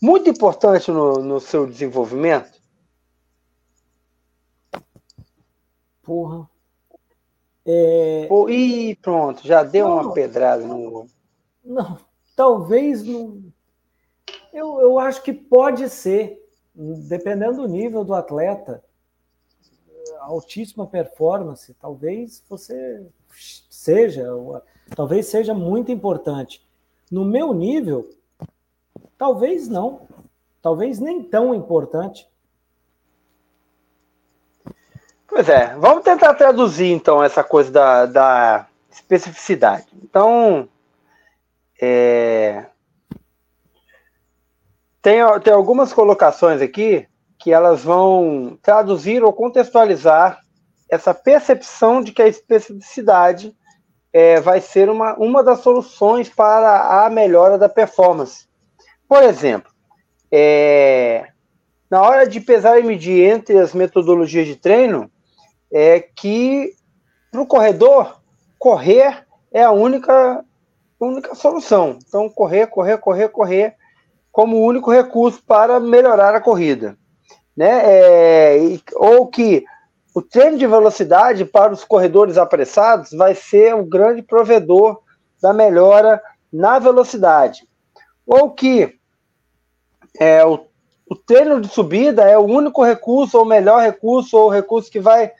muito 0.00 0.28
importante 0.28 0.90
no, 0.90 1.22
no 1.22 1.40
seu 1.40 1.66
desenvolvimento? 1.66 2.60
Porra. 6.02 6.48
É... 7.64 8.26
Pô, 8.28 8.48
e 8.50 8.96
pronto, 8.96 9.46
já 9.46 9.62
deu 9.62 9.88
não, 9.88 10.02
uma 10.02 10.12
pedrada 10.12 10.66
no. 10.66 11.06
Não, 11.64 11.98
talvez 12.34 13.02
não. 13.04 13.42
Eu, 14.52 14.80
eu 14.80 14.98
acho 14.98 15.22
que 15.22 15.32
pode 15.32 15.88
ser, 15.88 16.44
dependendo 16.74 17.62
do 17.62 17.68
nível 17.68 18.04
do 18.04 18.14
atleta, 18.14 18.84
altíssima 20.20 20.86
performance, 20.86 21.72
talvez 21.74 22.42
você 22.48 23.06
seja, 23.70 24.26
talvez 24.94 25.26
seja 25.26 25.54
muito 25.54 25.90
importante. 25.90 26.66
No 27.12 27.26
meu 27.26 27.52
nível, 27.52 28.08
talvez 29.18 29.68
não. 29.68 30.08
Talvez 30.62 30.98
nem 30.98 31.22
tão 31.22 31.54
importante. 31.54 32.26
Pois 35.28 35.46
é, 35.46 35.76
vamos 35.76 36.04
tentar 36.04 36.32
traduzir 36.32 36.90
então 36.90 37.22
essa 37.22 37.44
coisa 37.44 37.70
da, 37.70 38.06
da 38.06 38.66
especificidade. 38.90 39.86
Então, 40.02 40.66
é, 41.78 42.64
tem, 45.02 45.18
tem 45.44 45.52
algumas 45.52 45.92
colocações 45.92 46.62
aqui 46.62 47.06
que 47.38 47.52
elas 47.52 47.84
vão 47.84 48.58
traduzir 48.62 49.22
ou 49.22 49.34
contextualizar 49.34 50.40
essa 50.88 51.12
percepção 51.12 52.02
de 52.02 52.12
que 52.12 52.22
a 52.22 52.28
especificidade 52.28 53.54
é, 54.12 54.40
vai 54.40 54.60
ser 54.60 54.90
uma, 54.90 55.14
uma 55.14 55.42
das 55.42 55.60
soluções 55.60 56.28
para 56.28 57.04
a 57.04 57.10
melhora 57.10 57.56
da 57.56 57.68
performance. 57.68 58.46
Por 59.08 59.22
exemplo, 59.22 59.72
é, 60.30 61.28
na 61.90 62.02
hora 62.02 62.26
de 62.26 62.40
pesar 62.40 62.78
e 62.78 62.82
medir 62.82 63.30
entre 63.30 63.58
as 63.58 63.72
metodologias 63.74 64.46
de 64.46 64.56
treino, 64.56 65.10
é 65.72 66.00
que 66.00 66.74
para 67.32 67.40
o 67.40 67.46
corredor, 67.46 68.20
correr 68.58 69.26
é 69.50 69.62
a 69.62 69.70
única, 69.70 70.44
única 71.00 71.34
solução. 71.34 71.98
Então, 72.06 72.28
correr, 72.28 72.66
correr, 72.66 72.98
correr, 72.98 73.28
correr 73.30 73.74
como 74.30 74.62
único 74.62 74.90
recurso 74.90 75.42
para 75.42 75.80
melhorar 75.80 76.34
a 76.34 76.40
corrida. 76.40 76.96
Né? 77.56 77.80
É, 77.84 78.58
ou 78.94 79.26
que 79.28 79.64
o 80.14 80.20
treino 80.20 80.58
de 80.58 80.66
velocidade 80.66 81.44
para 81.44 81.72
os 81.72 81.84
corredores 81.84 82.36
apressados 82.36 83.12
vai 83.12 83.34
ser 83.34 83.74
o 83.74 83.84
grande 83.84 84.22
provedor 84.22 85.00
da 85.40 85.52
melhora 85.52 86.20
na 86.52 86.78
velocidade. 86.78 87.66
Ou 88.26 88.50
que 88.50 88.94
é, 90.20 90.44
o, 90.44 90.66
o 91.08 91.16
treino 91.16 91.60
de 91.60 91.68
subida 91.68 92.24
é 92.24 92.36
o 92.36 92.44
único 92.44 92.84
recurso, 92.84 93.38
ou 93.38 93.44
melhor 93.44 93.80
recurso, 93.80 94.36
ou 94.36 94.50
recurso 94.50 94.90
que 94.90 95.00
vai 95.00 95.32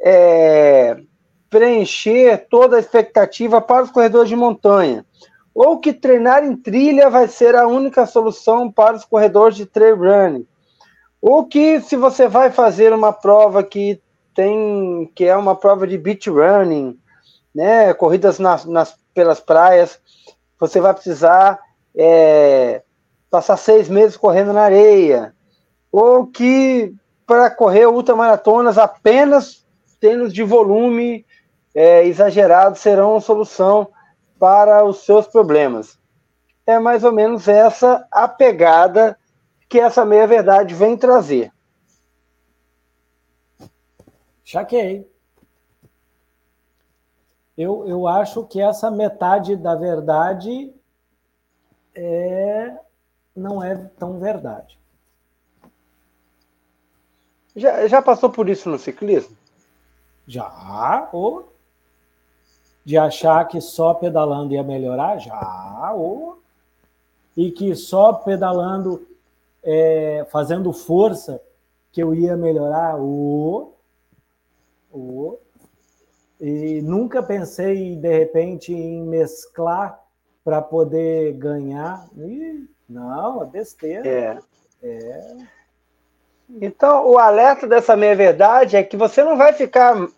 é, 0.00 0.96
preencher 1.50 2.46
toda 2.48 2.76
a 2.76 2.80
expectativa 2.80 3.60
para 3.60 3.84
os 3.84 3.90
corredores 3.90 4.30
de 4.30 4.36
montanha. 4.36 5.04
Ou 5.54 5.78
que 5.78 5.92
treinar 5.92 6.44
em 6.44 6.56
trilha 6.56 7.10
vai 7.10 7.28
ser 7.28 7.54
a 7.54 7.66
única 7.66 8.06
solução 8.06 8.70
para 8.70 8.96
os 8.96 9.04
corredores 9.04 9.56
de 9.56 9.66
trail 9.66 9.96
running 9.96 10.46
o 11.20 11.44
que 11.44 11.80
se 11.80 11.96
você 11.96 12.28
vai 12.28 12.50
fazer 12.50 12.92
uma 12.92 13.12
prova 13.12 13.62
que 13.62 14.00
tem 14.34 15.10
que 15.14 15.24
é 15.24 15.36
uma 15.36 15.56
prova 15.56 15.86
de 15.86 15.98
beach 15.98 16.30
running, 16.30 16.98
né, 17.54 17.92
corridas 17.92 18.38
nas, 18.38 18.64
nas 18.64 18.96
pelas 19.12 19.40
praias, 19.40 20.00
você 20.60 20.80
vai 20.80 20.94
precisar 20.94 21.58
é, 21.96 22.82
passar 23.28 23.56
seis 23.56 23.88
meses 23.88 24.16
correndo 24.16 24.52
na 24.52 24.62
areia, 24.62 25.34
ou 25.90 26.26
que 26.26 26.94
para 27.26 27.50
correr 27.50 27.86
ultramaratonas 27.86 28.78
apenas 28.78 29.66
tênis 30.00 30.32
de 30.32 30.44
volume 30.44 31.26
é, 31.74 32.04
exagerado 32.06 32.78
serão 32.78 33.20
solução 33.20 33.88
para 34.38 34.84
os 34.84 35.04
seus 35.04 35.26
problemas. 35.26 35.98
É 36.64 36.78
mais 36.78 37.02
ou 37.02 37.12
menos 37.12 37.48
essa 37.48 38.06
a 38.10 38.28
pegada 38.28 39.18
que 39.68 39.78
essa 39.78 40.04
meia-verdade 40.04 40.74
vem 40.74 40.96
trazer. 40.96 41.52
Chaquei. 44.44 45.06
Eu, 47.56 47.86
eu 47.86 48.06
acho 48.06 48.44
que 48.44 48.60
essa 48.60 48.90
metade 48.90 49.56
da 49.56 49.74
verdade 49.74 50.72
é, 51.94 52.78
não 53.34 53.62
é 53.62 53.76
tão 53.98 54.18
verdade. 54.18 54.78
Já, 57.54 57.86
já 57.88 58.00
passou 58.00 58.30
por 58.30 58.48
isso 58.48 58.70
no 58.70 58.78
ciclismo? 58.78 59.36
Já, 60.26 61.08
ou 61.12 61.52
de 62.84 62.96
achar 62.96 63.46
que 63.48 63.60
só 63.60 63.92
pedalando 63.92 64.54
ia 64.54 64.62
melhorar? 64.62 65.18
Já, 65.18 65.92
ou 65.94 66.40
e 67.36 67.50
que 67.50 67.74
só 67.74 68.12
pedalando, 68.12 69.06
é, 69.70 70.26
fazendo 70.30 70.72
força, 70.72 71.42
que 71.92 72.02
eu 72.02 72.14
ia 72.14 72.34
melhorar? 72.38 72.96
Ou, 72.96 73.78
ou 74.90 75.42
e 76.40 76.80
nunca 76.82 77.22
pensei, 77.22 77.96
de 77.96 78.08
repente, 78.08 78.72
em 78.72 79.02
mesclar 79.02 80.00
para 80.42 80.62
poder 80.62 81.34
ganhar. 81.34 82.06
Ih, 82.16 82.66
não, 82.88 83.42
é 83.42 83.46
besteira. 83.46 84.08
É. 84.08 84.38
é. 84.82 85.36
Então, 86.62 87.06
o 87.06 87.18
alerta 87.18 87.66
dessa 87.66 87.94
meia-verdade 87.94 88.74
é 88.74 88.82
que 88.82 88.96
você 88.96 89.22
não 89.22 89.36
vai 89.36 89.52
ficar 89.52 90.08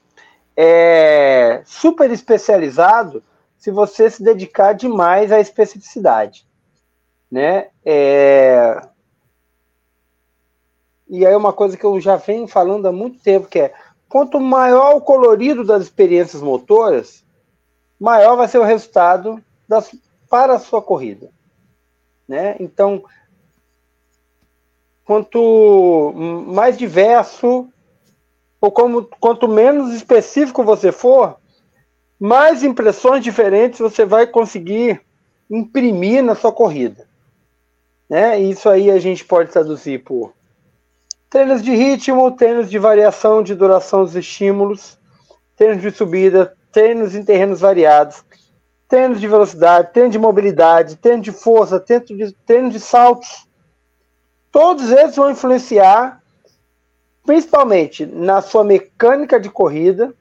é, 0.57 1.63
super 1.65 2.09
especializado 2.13 3.21
se 3.59 3.73
você 3.73 4.09
se 4.09 4.23
dedicar 4.23 4.75
demais 4.75 5.33
à 5.33 5.41
especificidade. 5.41 6.47
Né? 7.29 7.69
É... 7.85 8.90
E 11.11 11.27
aí 11.27 11.35
uma 11.35 11.53
coisa 11.53 11.77
que 11.77 11.85
eu 11.85 12.01
já 12.01 12.15
venho 12.15 12.47
falando 12.47 12.87
há 12.87 12.93
muito 12.93 13.19
tempo, 13.19 13.49
que 13.49 13.59
é 13.59 13.75
quanto 14.09 14.39
maior 14.39 14.95
o 14.95 15.01
colorido 15.01 15.65
das 15.65 15.83
experiências 15.83 16.41
motoras, 16.41 17.25
maior 17.99 18.37
vai 18.37 18.47
ser 18.47 18.59
o 18.59 18.65
resultado 18.65 19.43
das, 19.69 19.93
para 20.29 20.55
a 20.55 20.59
sua 20.61 20.81
corrida. 20.81 21.29
Né? 22.29 22.55
Então, 22.61 23.03
quanto 25.05 26.13
mais 26.47 26.79
diverso, 26.79 27.69
ou 28.61 28.71
como, 28.71 29.03
quanto 29.19 29.49
menos 29.49 29.93
específico 29.93 30.63
você 30.63 30.93
for, 30.93 31.41
mais 32.21 32.63
impressões 32.63 33.25
diferentes 33.25 33.81
você 33.81 34.05
vai 34.05 34.29
conseguir 34.29 35.01
imprimir 35.51 36.23
na 36.23 36.37
sua 36.37 36.53
corrida. 36.53 37.09
Né? 38.09 38.39
Isso 38.39 38.69
aí 38.69 38.93
a 38.93 39.01
gente 39.01 39.25
pode 39.25 39.51
traduzir 39.51 40.05
por 40.05 40.33
treinos 41.31 41.63
de 41.63 41.73
ritmo, 41.75 42.33
treinos 42.33 42.69
de 42.69 42.79
variação 42.79 43.41
de 43.41 43.55
duração 43.55 44.03
dos 44.03 44.17
estímulos, 44.17 44.99
treinos 45.57 45.81
de 45.81 45.93
subida, 45.93 46.57
treinos 46.73 47.15
em 47.15 47.25
terrenos 47.25 47.61
variados, 47.61 48.25
treinos 48.89 49.21
de 49.21 49.29
velocidade, 49.29 49.93
treino 49.93 50.11
de 50.11 50.19
mobilidade, 50.19 50.97
treino 50.97 51.23
de 51.23 51.31
força, 51.31 51.79
treino 51.79 52.05
de, 52.05 52.33
treino 52.45 52.71
de 52.71 52.81
saltos, 52.81 53.47
todos 54.51 54.91
eles 54.91 55.15
vão 55.15 55.31
influenciar 55.31 56.21
principalmente 57.25 58.05
na 58.05 58.43
sua 58.43 58.65
mecânica 58.65 59.39
de 59.39 59.49
corrida 59.49 60.13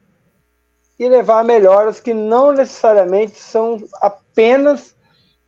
e 0.99 1.09
levar 1.09 1.39
a 1.39 1.43
melhoras 1.43 1.99
que 1.99 2.13
não 2.13 2.51
necessariamente 2.51 3.39
são 3.39 3.81
apenas 3.99 4.95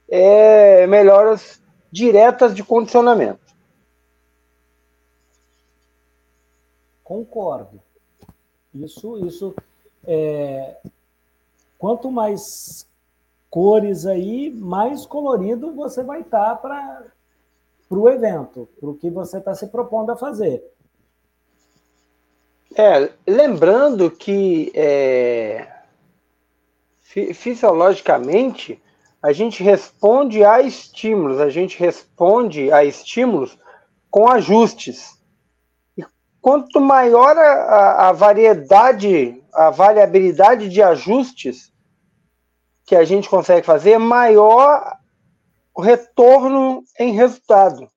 é, 0.10 0.88
melhoras 0.88 1.62
diretas 1.92 2.56
de 2.56 2.64
condicionamento. 2.64 3.51
Concordo. 7.12 7.82
Isso, 8.74 9.18
isso 9.28 9.54
é, 10.08 10.78
quanto 11.78 12.10
mais 12.10 12.88
cores 13.50 14.06
aí, 14.06 14.50
mais 14.50 15.06
colorido 15.06 15.74
você 15.74 16.04
vai 16.04 16.22
estar 16.22 16.56
tá 16.56 16.56
para 16.56 17.12
o 17.92 18.08
evento, 18.08 18.66
para 18.80 18.90
o 18.90 18.96
que 18.96 19.10
você 19.10 19.40
está 19.40 19.54
se 19.54 19.68
propondo 19.68 20.12
a 20.12 20.16
fazer. 20.16 20.64
É, 22.78 23.12
lembrando 23.28 24.10
que 24.10 24.72
é, 24.74 25.68
fisiologicamente 27.02 28.82
a 29.22 29.34
gente 29.34 29.62
responde 29.62 30.46
a 30.46 30.62
estímulos, 30.62 31.42
a 31.42 31.50
gente 31.50 31.78
responde 31.78 32.72
a 32.72 32.86
estímulos 32.86 33.60
com 34.10 34.30
ajustes. 34.30 35.21
Quanto 36.42 36.82
maior 36.82 37.38
a, 37.38 38.10
a 38.10 38.12
variedade, 38.12 39.42
a 39.54 39.70
variabilidade 39.70 40.70
de 40.70 40.82
ajustes 40.82 41.72
que 42.86 42.96
a 42.96 43.06
gente 43.06 43.30
consegue 43.30 43.66
fazer, 43.66 43.98
maior 43.98 44.98
o 45.74 45.82
retorno 45.82 46.84
em 47.00 47.14
resultado. 47.14 47.90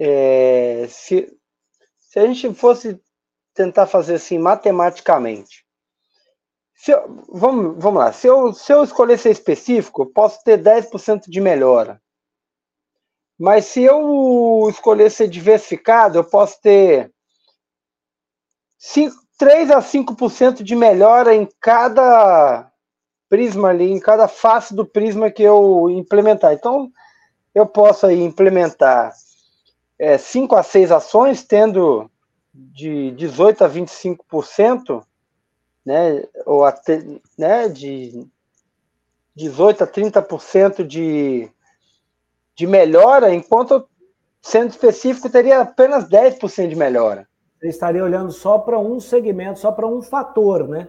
É, 0.00 0.86
se, 0.88 1.30
se 1.98 2.18
a 2.18 2.26
gente 2.26 2.52
fosse 2.54 3.00
tentar 3.54 3.86
fazer 3.86 4.14
assim 4.14 4.38
matematicamente, 4.38 5.64
eu, 6.88 7.24
vamos, 7.28 7.76
vamos 7.80 8.00
lá, 8.00 8.12
se 8.12 8.26
eu, 8.26 8.52
se 8.52 8.72
eu 8.72 8.82
escolher 8.82 9.18
ser 9.18 9.30
específico, 9.30 10.06
posso 10.06 10.42
ter 10.42 10.60
10% 10.60 11.28
de 11.28 11.40
melhora. 11.40 12.02
Mas 13.38 13.66
se 13.66 13.82
eu 13.82 14.66
escolher 14.70 15.10
ser 15.10 15.28
diversificado, 15.28 16.18
eu 16.18 16.24
posso 16.24 16.60
ter 16.60 17.12
5, 18.78 19.14
3 19.38 19.70
a 19.70 19.80
5% 19.80 20.62
de 20.62 20.76
melhora 20.76 21.34
em 21.34 21.48
cada 21.60 22.70
prisma 23.28 23.68
ali, 23.68 23.90
em 23.90 23.98
cada 23.98 24.28
face 24.28 24.74
do 24.74 24.84
prisma 24.84 25.30
que 25.30 25.42
eu 25.42 25.88
implementar. 25.90 26.52
Então, 26.52 26.90
eu 27.54 27.66
posso 27.66 28.06
aí 28.06 28.22
implementar 28.22 29.12
é, 29.98 30.18
5 30.18 30.54
a 30.54 30.62
6 30.62 30.92
ações, 30.92 31.42
tendo 31.42 32.10
de 32.52 33.12
18 33.12 33.64
a 33.64 33.70
25%, 33.70 35.02
né, 35.84 36.24
ou 36.44 36.64
até, 36.64 37.02
né, 37.38 37.68
de 37.68 38.26
18 39.34 39.84
a 39.84 39.86
30% 39.86 40.84
de, 40.84 41.50
de 42.54 42.66
melhora, 42.66 43.34
enquanto, 43.34 43.88
sendo 44.40 44.70
específico, 44.70 45.30
teria 45.30 45.60
apenas 45.60 46.08
10% 46.08 46.68
de 46.68 46.76
melhora. 46.76 47.26
Você 47.58 47.68
estaria 47.68 48.02
olhando 48.02 48.32
só 48.32 48.58
para 48.58 48.78
um 48.78 48.98
segmento, 48.98 49.60
só 49.60 49.70
para 49.70 49.86
um 49.86 50.02
fator, 50.02 50.66
né? 50.68 50.88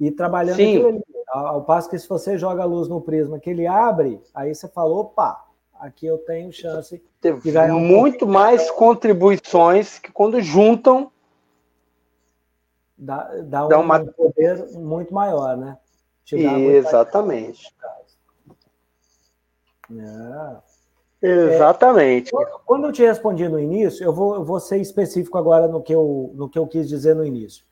E 0.00 0.10
trabalhando 0.10 0.56
Sim. 0.56 0.84
ali. 0.84 1.02
Ao 1.30 1.62
passo 1.62 1.90
que 1.90 1.98
se 1.98 2.08
você 2.08 2.38
joga 2.38 2.62
a 2.62 2.66
luz 2.66 2.88
no 2.88 3.02
prisma 3.02 3.38
que 3.38 3.50
ele 3.50 3.66
abre, 3.66 4.20
aí 4.34 4.54
você 4.54 4.66
falou, 4.66 5.00
opa, 5.00 5.44
aqui 5.78 6.06
eu 6.06 6.16
tenho 6.18 6.50
chance 6.50 7.02
de 7.22 7.52
ganhar 7.52 7.74
um 7.74 7.80
muito 7.80 8.26
mais 8.26 8.70
contribuições 8.70 9.98
que 9.98 10.10
quando 10.10 10.40
juntam 10.40 11.12
dá, 12.96 13.24
dá, 13.42 13.66
dá 13.66 13.78
um 13.78 13.82
uma... 13.82 14.04
poder 14.04 14.70
muito 14.72 15.12
maior, 15.12 15.56
né? 15.56 15.76
Exatamente. 16.32 17.74
É. 19.90 20.67
Exatamente. 21.20 22.34
É, 22.34 22.44
quando 22.64 22.86
eu 22.86 22.92
te 22.92 23.02
respondi 23.02 23.48
no 23.48 23.58
início, 23.58 24.04
eu 24.04 24.12
vou, 24.12 24.36
eu 24.36 24.44
vou 24.44 24.60
ser 24.60 24.78
específico 24.78 25.36
agora 25.36 25.66
no 25.66 25.82
que 25.82 25.94
eu, 25.94 26.32
no 26.34 26.48
que 26.48 26.58
eu 26.58 26.66
quis 26.66 26.88
dizer 26.88 27.14
no 27.14 27.24
início. 27.24 27.64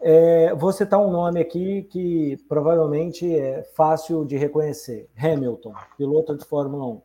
É, 0.00 0.54
vou 0.54 0.72
citar 0.72 1.00
um 1.00 1.10
nome 1.10 1.40
aqui 1.40 1.84
que 1.84 2.36
provavelmente 2.48 3.34
é 3.34 3.62
fácil 3.74 4.24
de 4.24 4.36
reconhecer: 4.36 5.08
Hamilton, 5.16 5.74
piloto 5.96 6.36
de 6.36 6.44
Fórmula 6.44 6.86
1. 6.86 7.02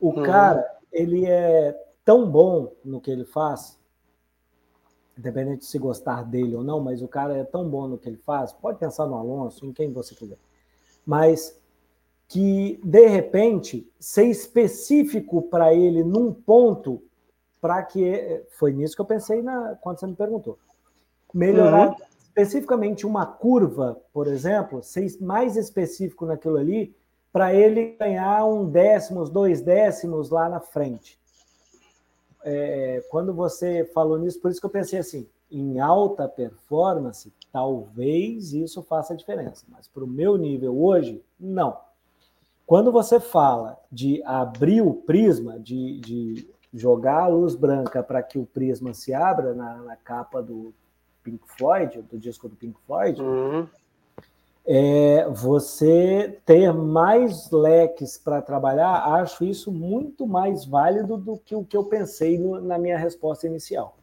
O 0.00 0.08
uhum. 0.08 0.22
cara, 0.22 0.78
ele 0.92 1.26
é 1.26 1.76
tão 2.04 2.28
bom 2.28 2.72
no 2.84 3.00
que 3.00 3.10
ele 3.10 3.24
faz, 3.24 3.78
independente 5.16 5.58
de 5.58 5.66
se 5.66 5.78
gostar 5.78 6.24
dele 6.24 6.56
ou 6.56 6.64
não, 6.64 6.80
mas 6.80 7.02
o 7.02 7.08
cara 7.08 7.36
é 7.36 7.44
tão 7.44 7.68
bom 7.68 7.86
no 7.86 7.98
que 7.98 8.08
ele 8.08 8.16
faz, 8.16 8.52
pode 8.52 8.78
pensar 8.78 9.06
no 9.06 9.16
Alonso, 9.16 9.66
em 9.66 9.72
quem 9.72 9.92
você 9.92 10.14
quiser, 10.14 10.38
mas 11.06 11.59
que, 12.30 12.80
de 12.82 13.06
repente, 13.06 13.86
ser 13.98 14.24
específico 14.24 15.42
para 15.42 15.74
ele 15.74 16.02
num 16.02 16.32
ponto, 16.32 17.02
para 17.60 17.82
que. 17.82 18.42
Foi 18.52 18.72
nisso 18.72 18.94
que 18.96 19.02
eu 19.02 19.06
pensei 19.06 19.42
na, 19.42 19.76
quando 19.82 20.00
você 20.00 20.06
me 20.06 20.14
perguntou 20.14 20.58
melhorar 21.32 21.90
uhum. 21.90 21.96
especificamente 22.22 23.06
uma 23.06 23.26
curva, 23.26 24.00
por 24.12 24.26
exemplo, 24.26 24.82
ser 24.82 25.06
mais 25.20 25.56
específico 25.56 26.26
naquilo 26.26 26.56
ali, 26.56 26.94
para 27.32 27.54
ele 27.54 27.96
ganhar 27.98 28.44
um 28.44 28.68
décimo, 28.68 29.24
dois 29.28 29.60
décimos 29.60 30.30
lá 30.30 30.48
na 30.48 30.60
frente. 30.60 31.18
É, 32.42 33.04
quando 33.10 33.32
você 33.32 33.84
falou 33.94 34.18
nisso, 34.18 34.40
por 34.40 34.50
isso 34.50 34.60
que 34.60 34.66
eu 34.66 34.70
pensei 34.70 34.98
assim, 34.98 35.28
em 35.50 35.78
alta 35.78 36.28
performance, 36.28 37.32
talvez 37.52 38.52
isso 38.52 38.82
faça 38.82 39.16
diferença, 39.16 39.64
mas 39.68 39.86
para 39.86 40.04
o 40.04 40.08
meu 40.08 40.36
nível 40.36 40.80
hoje, 40.82 41.22
não. 41.38 41.78
Quando 42.70 42.92
você 42.92 43.18
fala 43.18 43.76
de 43.90 44.22
abrir 44.24 44.80
o 44.80 44.94
prisma, 44.94 45.58
de, 45.58 45.98
de 45.98 46.48
jogar 46.72 47.24
a 47.24 47.26
luz 47.26 47.56
branca 47.56 48.00
para 48.00 48.22
que 48.22 48.38
o 48.38 48.46
prisma 48.46 48.94
se 48.94 49.12
abra 49.12 49.52
na, 49.54 49.78
na, 49.78 49.96
capa 49.96 50.40
do 50.40 50.72
Pink 51.20 51.42
Floyd, 51.58 52.00
do 52.02 52.16
disco 52.16 52.48
do 52.48 52.54
Pink 52.54 52.78
Floyd, 52.86 53.20
uhum. 53.20 53.66
é, 54.64 55.28
você 55.30 56.38
ter 56.46 56.72
mais 56.72 57.50
leques 57.50 58.16
para 58.16 58.40
trabalhar, 58.40 59.14
acho 59.14 59.44
isso 59.44 59.72
muito 59.72 60.24
mais 60.24 60.64
válido 60.64 61.16
do 61.16 61.38
que 61.38 61.56
o 61.56 61.64
que 61.64 61.76
eu 61.76 61.82
pensei 61.82 62.38
no, 62.38 62.60
na 62.60 62.78
minha 62.78 62.96
resposta 62.96 63.48
inicial. 63.48 63.96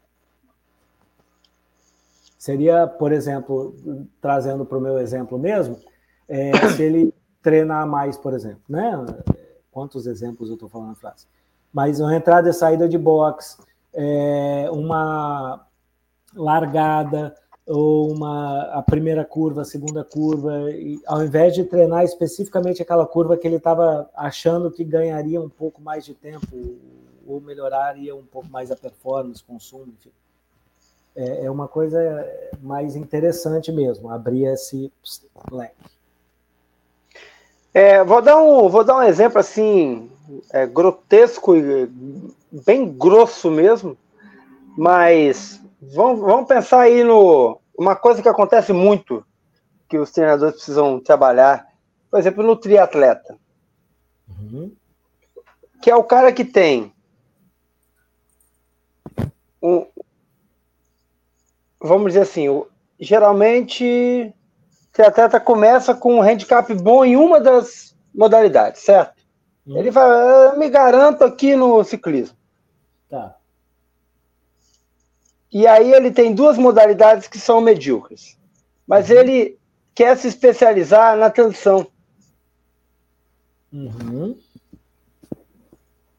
Seria, 2.37 2.85
por 2.85 3.13
exemplo, 3.13 3.73
trazendo 4.19 4.65
para 4.65 4.77
o 4.77 4.81
meu 4.81 4.99
exemplo 4.99 5.39
mesmo, 5.39 5.79
é, 6.27 6.51
se 6.75 6.83
ele 6.83 7.13
treinar 7.47 7.87
mais, 7.87 8.17
por 8.17 8.33
exemplo, 8.33 8.59
né? 8.67 8.91
Quantos 9.71 10.05
exemplos 10.05 10.49
eu 10.49 10.55
estou 10.55 10.67
falando 10.67 10.89
na 10.89 10.95
frase? 10.95 11.25
Mas 11.71 12.01
uma 12.01 12.13
entrada 12.13 12.49
e 12.49 12.53
saída 12.53 12.89
de 12.89 12.97
box, 12.97 13.57
é, 13.93 14.67
uma 14.69 15.65
largada 16.35 17.33
ou 17.65 18.11
uma 18.11 18.63
a 18.63 18.81
primeira 18.81 19.23
curva, 19.23 19.61
a 19.61 19.65
segunda 19.65 20.03
curva, 20.03 20.69
e, 20.71 21.01
ao 21.07 21.23
invés 21.23 21.55
de 21.55 21.63
treinar 21.63 22.03
especificamente 22.03 22.81
aquela 22.81 23.07
curva 23.07 23.37
que 23.37 23.47
ele 23.47 23.55
estava 23.55 24.09
achando 24.13 24.69
que 24.69 24.83
ganharia 24.83 25.39
um 25.39 25.49
pouco 25.49 25.81
mais 25.81 26.03
de 26.03 26.13
tempo 26.13 26.47
ou 27.25 27.39
melhoraria 27.39 28.13
um 28.13 28.25
pouco 28.25 28.49
mais 28.49 28.71
a 28.71 28.75
performance, 28.75 29.41
consumo, 29.41 29.87
enfim. 29.87 30.11
É, 31.15 31.45
é 31.45 31.51
uma 31.51 31.69
coisa 31.69 31.97
mais 32.61 32.97
interessante 32.97 33.71
mesmo, 33.71 34.09
abrir 34.09 34.47
esse 34.47 34.91
leque. 35.49 35.96
É, 37.77 38.03
vou, 38.03 38.23
dar 38.23 38.41
um, 38.41 38.67
vou 38.67 38.83
dar 38.83 38.97
um 38.97 39.03
exemplo 39.03 39.39
assim, 39.39 40.09
é, 40.51 40.65
grotesco 40.65 41.55
e 41.55 41.85
bem 42.65 42.91
grosso 42.91 43.51
mesmo, 43.51 43.95
mas 44.75 45.61
vamos, 45.79 46.21
vamos 46.21 46.47
pensar 46.47 46.79
aí 46.79 47.03
no 47.03 47.61
uma 47.77 47.95
coisa 47.95 48.19
que 48.19 48.27
acontece 48.27 48.73
muito 48.73 49.23
que 49.87 49.95
os 49.95 50.09
treinadores 50.09 50.55
precisam 50.55 50.99
trabalhar, 50.99 51.67
por 52.09 52.19
exemplo, 52.19 52.43
no 52.43 52.55
triatleta, 52.55 53.37
uhum. 54.27 54.71
que 55.79 55.91
é 55.91 55.95
o 55.95 56.03
cara 56.03 56.33
que 56.33 56.43
tem 56.43 56.91
um, 59.61 59.85
vamos 61.79 62.07
dizer 62.07 62.21
assim, 62.21 62.47
geralmente 62.99 64.33
o 64.97 65.03
triatleta 65.03 65.39
começa 65.39 65.93
com 65.93 66.15
um 66.15 66.21
handicap 66.21 66.73
bom 66.73 67.05
em 67.05 67.15
uma 67.15 67.39
das 67.39 67.95
modalidades, 68.13 68.81
certo? 68.81 69.21
Hum. 69.67 69.77
Ele 69.77 69.91
vai, 69.91 70.57
me 70.57 70.69
garanto 70.69 71.23
aqui 71.23 71.55
no 71.55 71.83
ciclismo. 71.83 72.35
Tá. 73.07 73.35
E 75.53 75.67
aí 75.67 75.93
ele 75.93 76.09
tem 76.09 76.33
duas 76.33 76.57
modalidades 76.57 77.27
que 77.27 77.37
são 77.37 77.61
medíocres. 77.61 78.37
Mas 78.87 79.09
uhum. 79.09 79.17
ele 79.17 79.59
quer 79.93 80.17
se 80.17 80.27
especializar 80.27 81.15
na 81.15 81.29
transição. 81.29 81.85
Uhum. 83.71 84.35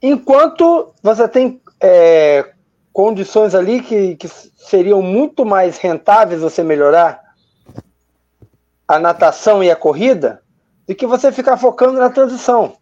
Enquanto 0.00 0.94
você 1.02 1.26
tem 1.26 1.60
é, 1.80 2.52
condições 2.92 3.56
ali 3.56 3.82
que, 3.82 4.14
que 4.14 4.28
seriam 4.28 5.02
muito 5.02 5.44
mais 5.44 5.78
rentáveis 5.78 6.40
você 6.40 6.62
melhorar 6.62 7.27
a 8.88 8.98
natação 8.98 9.62
e 9.62 9.70
a 9.70 9.77
corrida 9.77 10.42
do 10.88 10.94
que 10.94 11.07
você 11.07 11.31
ficar 11.31 11.59
focando 11.59 11.98
na 11.98 12.09
transição. 12.09 12.74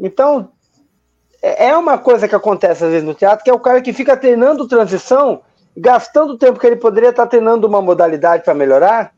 Então, 0.00 0.50
é, 1.42 1.66
é 1.68 1.76
uma 1.76 1.98
coisa 1.98 2.26
que 2.26 2.34
acontece 2.34 2.82
às 2.82 2.90
vezes 2.90 3.06
no 3.06 3.14
teatro, 3.14 3.44
que 3.44 3.50
é 3.50 3.54
o 3.54 3.60
cara 3.60 3.82
que 3.82 3.92
fica 3.92 4.16
treinando 4.16 4.66
transição, 4.66 5.42
gastando 5.76 6.32
o 6.32 6.38
tempo 6.38 6.58
que 6.58 6.66
ele 6.66 6.76
poderia 6.76 7.10
estar 7.10 7.26
treinando 7.26 7.66
uma 7.66 7.82
modalidade 7.82 8.42
para 8.42 8.54
melhorar, 8.54 9.12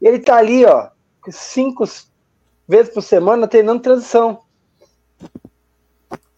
e 0.00 0.06
ele 0.06 0.18
está 0.18 0.36
ali, 0.36 0.64
ó, 0.64 0.88
cinco 1.28 1.84
vezes 2.68 2.94
por 2.94 3.02
semana 3.02 3.48
treinando 3.48 3.82
transição. 3.82 4.43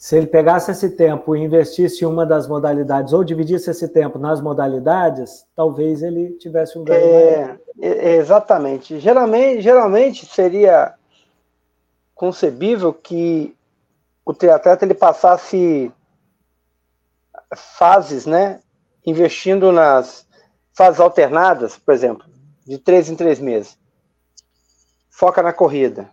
Se 0.07 0.17
ele 0.17 0.29
pegasse 0.29 0.71
esse 0.71 0.91
tempo 0.91 1.35
e 1.35 1.43
investisse 1.43 2.05
em 2.05 2.07
uma 2.07 2.25
das 2.25 2.47
modalidades, 2.47 3.13
ou 3.13 3.25
dividisse 3.25 3.73
esse 3.73 3.89
tempo 3.89 4.21
nas 4.21 4.41
modalidades, 4.41 5.45
talvez 5.57 6.01
ele 6.01 6.35
tivesse 6.35 6.79
um 6.79 6.85
ganho 6.85 7.05
é, 7.05 7.41
maior. 7.43 7.59
Exatamente. 7.81 9.01
Geralmente, 9.01 9.63
geralmente 9.63 10.25
seria 10.25 10.95
concebível 12.15 12.95
que 12.95 13.57
o 14.25 14.33
triatleta 14.33 14.85
ele 14.85 14.95
passasse 14.95 15.91
fases, 17.53 18.27
né, 18.27 18.61
investindo 19.05 19.73
nas 19.73 20.25
fases 20.73 21.01
alternadas, 21.01 21.77
por 21.79 21.93
exemplo, 21.93 22.29
de 22.65 22.79
três 22.79 23.11
em 23.11 23.17
três 23.17 23.41
meses. 23.41 23.77
Foca 25.11 25.43
na 25.43 25.53
corrida, 25.53 26.09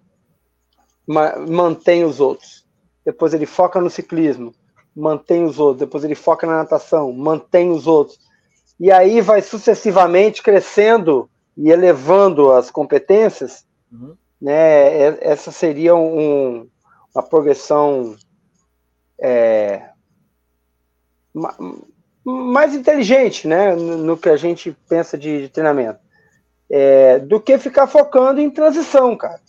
mantém 1.48 2.04
os 2.04 2.20
outros. 2.20 2.63
Depois 3.06 3.34
ele 3.34 3.46
foca 3.46 3.82
no 3.82 3.90
ciclismo, 3.90 4.54
mantém 4.96 5.44
os 5.44 5.60
outros. 5.60 5.80
Depois 5.80 6.04
ele 6.04 6.16
foca 6.16 6.48
na 6.48 6.58
natação, 6.58 7.12
mantém 7.12 7.72
os 7.72 7.88
outros. 7.88 8.20
E 8.80 8.92
aí 8.92 9.22
vai 9.22 9.42
sucessivamente 9.42 10.42
crescendo 10.42 11.30
e 11.56 11.70
elevando 11.70 12.52
as 12.52 12.72
competências. 12.72 13.66
Uhum. 13.92 14.16
Né? 14.42 15.18
Essa 15.22 15.52
seria 15.52 15.96
um, 15.96 16.68
uma 17.14 17.24
progressão 17.24 18.16
é, 19.22 19.90
mais 22.24 22.74
inteligente, 22.74 23.48
né, 23.48 23.76
no 23.76 24.18
que 24.18 24.30
a 24.30 24.38
gente 24.38 24.76
pensa 24.88 25.18
de, 25.18 25.44
de 25.44 25.50
treinamento, 25.50 26.00
é, 26.70 27.20
do 27.20 27.40
que 27.40 27.58
ficar 27.58 27.88
focando 27.88 28.40
em 28.40 28.50
transição, 28.50 29.16
cara. 29.16 29.42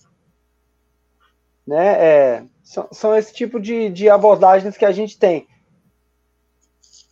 Né, 1.66 1.86
é, 1.86 2.44
são, 2.64 2.88
são 2.90 3.16
esse 3.16 3.32
tipo 3.32 3.60
de, 3.60 3.88
de 3.90 4.08
abordagens 4.08 4.76
que 4.76 4.84
a 4.84 4.90
gente 4.90 5.16
tem 5.16 5.46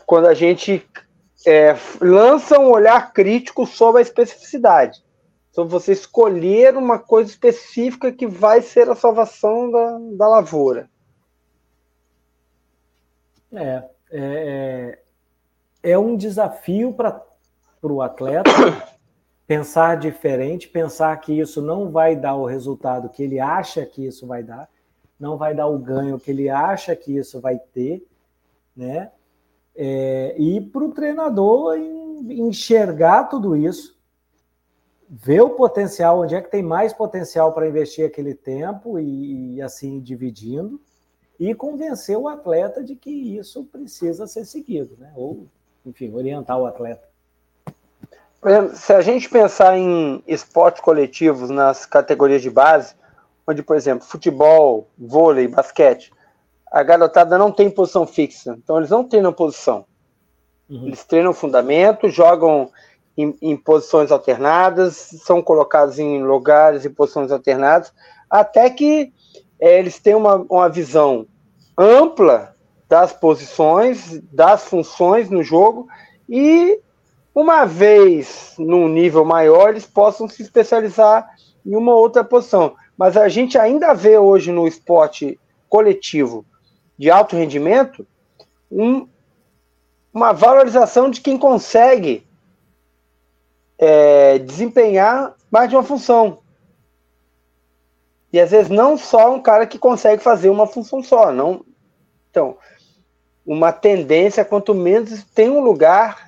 quando 0.05 0.27
a 0.27 0.35
gente 0.35 0.87
é, 1.47 1.75
lança 2.01 2.59
um 2.59 2.71
olhar 2.71 3.13
crítico 3.13 3.67
sobre 3.67 4.01
a 4.01 4.03
especificidade. 4.03 5.03
Então, 5.51 5.67
você 5.67 5.93
escolher 5.93 6.77
uma 6.77 6.99
coisa 6.99 7.31
específica 7.31 8.13
que 8.13 8.27
vai 8.27 8.63
ser 8.63 8.89
a 8.89 8.95
salvação 8.95 9.71
da, 9.71 9.99
da 10.17 10.29
lavoura. 10.29 10.91
É, 13.53 13.85
é, 14.11 14.99
é, 15.83 15.93
é 15.93 15.99
um 15.99 16.17
desafio 16.17 16.93
para 16.95 17.23
o 17.83 18.01
atleta 18.01 18.51
pensar 19.47 19.99
diferente, 19.99 20.69
pensar 20.69 21.15
que 21.21 21.39
isso 21.39 21.61
não 21.61 21.91
vai 21.91 22.17
dar 22.17 22.35
o 22.35 22.47
resultado 22.47 23.11
que 23.11 23.23
ele 23.23 23.39
acha 23.39 23.85
que 23.85 24.07
isso 24.07 24.27
vai 24.27 24.43
dar, 24.43 24.69
não 25.23 25.37
vai 25.37 25.55
dar 25.55 25.69
o 25.69 25.79
ganho 25.79 26.19
que 26.19 26.33
ele 26.33 26.51
acha 26.51 26.97
que 26.97 27.17
isso 27.17 27.41
vai 27.41 27.57
ter, 27.57 28.05
né? 28.77 29.13
É, 29.73 30.35
e 30.37 30.61
para 30.61 30.83
o 30.83 30.91
treinador 30.91 31.77
enxergar 32.29 33.25
tudo 33.25 33.55
isso, 33.55 33.97
ver 35.09 35.41
o 35.41 35.51
potencial, 35.51 36.21
onde 36.21 36.35
é 36.35 36.43
que 36.43 36.51
tem 36.51 36.63
mais 36.63 36.93
potencial 36.93 37.53
para 37.53 37.69
investir 37.69 38.05
aquele 38.05 38.35
tempo 38.35 38.99
e, 38.99 39.55
e, 39.55 39.63
assim 39.63 40.01
dividindo, 40.01 40.81
e 41.39 41.55
convencer 41.55 42.19
o 42.19 42.27
atleta 42.27 42.83
de 42.83 42.97
que 42.97 43.39
isso 43.39 43.65
precisa 43.67 44.27
ser 44.27 44.45
seguido, 44.45 44.97
né? 44.99 45.13
Ou, 45.15 45.47
enfim, 45.87 46.13
orientar 46.13 46.59
o 46.59 46.67
atleta. 46.67 47.09
Se 48.75 48.93
a 48.93 49.01
gente 49.01 49.31
pensar 49.31 49.79
em 49.79 50.21
esportes 50.27 50.83
coletivos 50.83 51.49
nas 51.49 51.87
categorias 51.87 52.43
de 52.43 52.51
base, 52.51 52.97
onde, 53.53 53.63
por 53.63 53.77
exemplo, 53.77 54.07
futebol, 54.07 54.89
vôlei, 54.99 55.47
basquete, 55.47 56.13
a 56.71 56.83
garotada 56.83 57.39
não 57.39 57.53
tem 57.53 57.71
posição 57.71 58.07
fixa, 58.07 58.57
então 58.59 58.79
eles 58.79 58.91
não 58.91 59.05
treinam 59.05 59.33
posição. 59.33 59.85
Uhum. 60.69 60.87
Eles 60.87 61.05
treinam 61.05 61.35
fundamento, 61.35 62.09
jogam 62.09 62.71
em, 63.17 63.37
em, 63.43 63.57
posições 63.57 64.11
alternadas, 64.11 64.97
são 65.23 65.43
colocados 65.43 65.99
em 65.99 66.23
lugares 66.23 66.85
e 66.85 66.91
posições 66.91 67.31
alternadas, 67.31 67.93
até 68.29 68.71
que 68.71 69.13
é, 69.61 69.79
eles 69.79 69.99
têm 69.99 70.15
uma, 70.15 70.37
uma 70.49 70.69
visão 70.69 71.27
ampla 71.77 72.57
das 72.89 73.13
posições, 73.13 74.21
das 74.33 74.65
funções 74.65 75.29
no 75.29 75.43
jogo, 75.43 75.87
e 76.29 76.81
uma 77.35 77.65
vez 77.65 78.55
num 78.59 78.89
nível 78.89 79.25
maior, 79.25 79.71
eles 79.71 79.87
possam 79.87 80.27
se 80.29 80.43
especializar 80.43 81.29
em 81.65 81.77
uma 81.77 81.95
outra 81.95 82.25
posição. 82.25 82.75
Mas 83.03 83.17
a 83.17 83.29
gente 83.29 83.59
ainda 83.59 83.93
vê 83.95 84.17
hoje 84.17 84.53
no 84.53 84.65
esporte 84.65 85.37
coletivo 85.69 86.47
de 86.97 87.11
alto 87.11 87.35
rendimento 87.35 88.07
um, 88.71 89.09
uma 90.15 90.33
valorização 90.33 91.11
de 91.11 91.21
quem 91.21 91.37
consegue 91.37 92.25
é, 93.77 94.39
desempenhar 94.39 95.35
mais 95.51 95.69
de 95.69 95.75
uma 95.75 95.83
função. 95.83 96.39
E 98.33 98.39
às 98.39 98.53
vezes 98.53 98.69
não 98.69 98.97
só 98.97 99.35
um 99.35 99.43
cara 99.43 99.67
que 99.67 99.81
consegue 99.81 100.23
fazer 100.23 100.49
uma 100.49 100.69
função 100.69 101.03
só. 101.03 101.33
Não... 101.33 101.65
Então, 102.31 102.57
uma 103.45 103.73
tendência, 103.73 104.45
quanto 104.45 104.77
menos 104.77 105.25
tem 105.35 105.51
um 105.51 105.59
lugar 105.59 106.25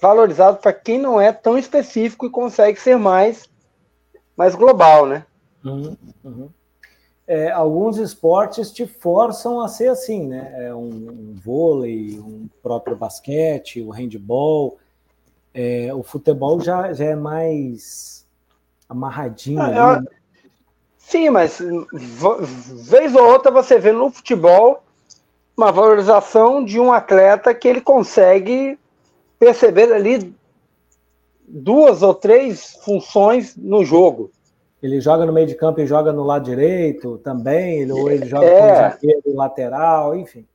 valorizado 0.00 0.58
para 0.58 0.72
quem 0.72 1.00
não 1.00 1.20
é 1.20 1.32
tão 1.32 1.58
específico 1.58 2.26
e 2.26 2.30
consegue 2.30 2.78
ser 2.78 2.96
mais, 2.96 3.50
mais 4.36 4.54
global, 4.54 5.04
né? 5.04 5.26
Uhum, 5.64 5.96
uhum. 6.22 6.50
É, 7.26 7.50
alguns 7.50 7.96
esportes 7.96 8.70
te 8.70 8.86
forçam 8.86 9.60
a 9.60 9.68
ser 9.68 9.88
assim, 9.88 10.26
né? 10.26 10.52
É 10.66 10.74
um, 10.74 10.88
um 10.88 11.34
vôlei, 11.34 12.20
um 12.20 12.48
próprio 12.62 12.94
basquete, 12.94 13.80
o 13.80 13.90
handball. 13.90 14.78
É, 15.54 15.94
o 15.94 16.02
futebol 16.02 16.60
já, 16.60 16.92
já 16.92 17.06
é 17.06 17.16
mais 17.16 18.26
amarradinho. 18.88 19.60
Ah, 19.60 19.94
ali, 19.94 20.02
né? 20.02 20.10
Sim, 20.98 21.30
mas 21.30 21.60
vez 22.88 23.14
ou 23.14 23.26
outra 23.26 23.50
você 23.50 23.78
vê 23.78 23.92
no 23.92 24.10
futebol 24.10 24.82
uma 25.56 25.70
valorização 25.70 26.64
de 26.64 26.80
um 26.80 26.92
atleta 26.92 27.54
que 27.54 27.68
ele 27.68 27.80
consegue 27.80 28.78
perceber 29.38 29.92
ali 29.92 30.34
duas 31.46 32.02
ou 32.02 32.14
três 32.14 32.72
funções 32.84 33.54
no 33.56 33.84
jogo. 33.84 34.30
Ele 34.84 35.00
joga 35.00 35.24
no 35.24 35.32
meio 35.32 35.46
de 35.46 35.54
campo 35.54 35.80
e 35.80 35.86
joga 35.86 36.12
no 36.12 36.22
lado 36.22 36.44
direito 36.44 37.16
também, 37.16 37.90
ou 37.90 38.10
ele 38.10 38.26
joga 38.26 38.44
é. 38.44 38.60
como 38.60 38.90
zagueiro 38.90 39.34
lateral, 39.34 40.14
enfim. 40.14 40.46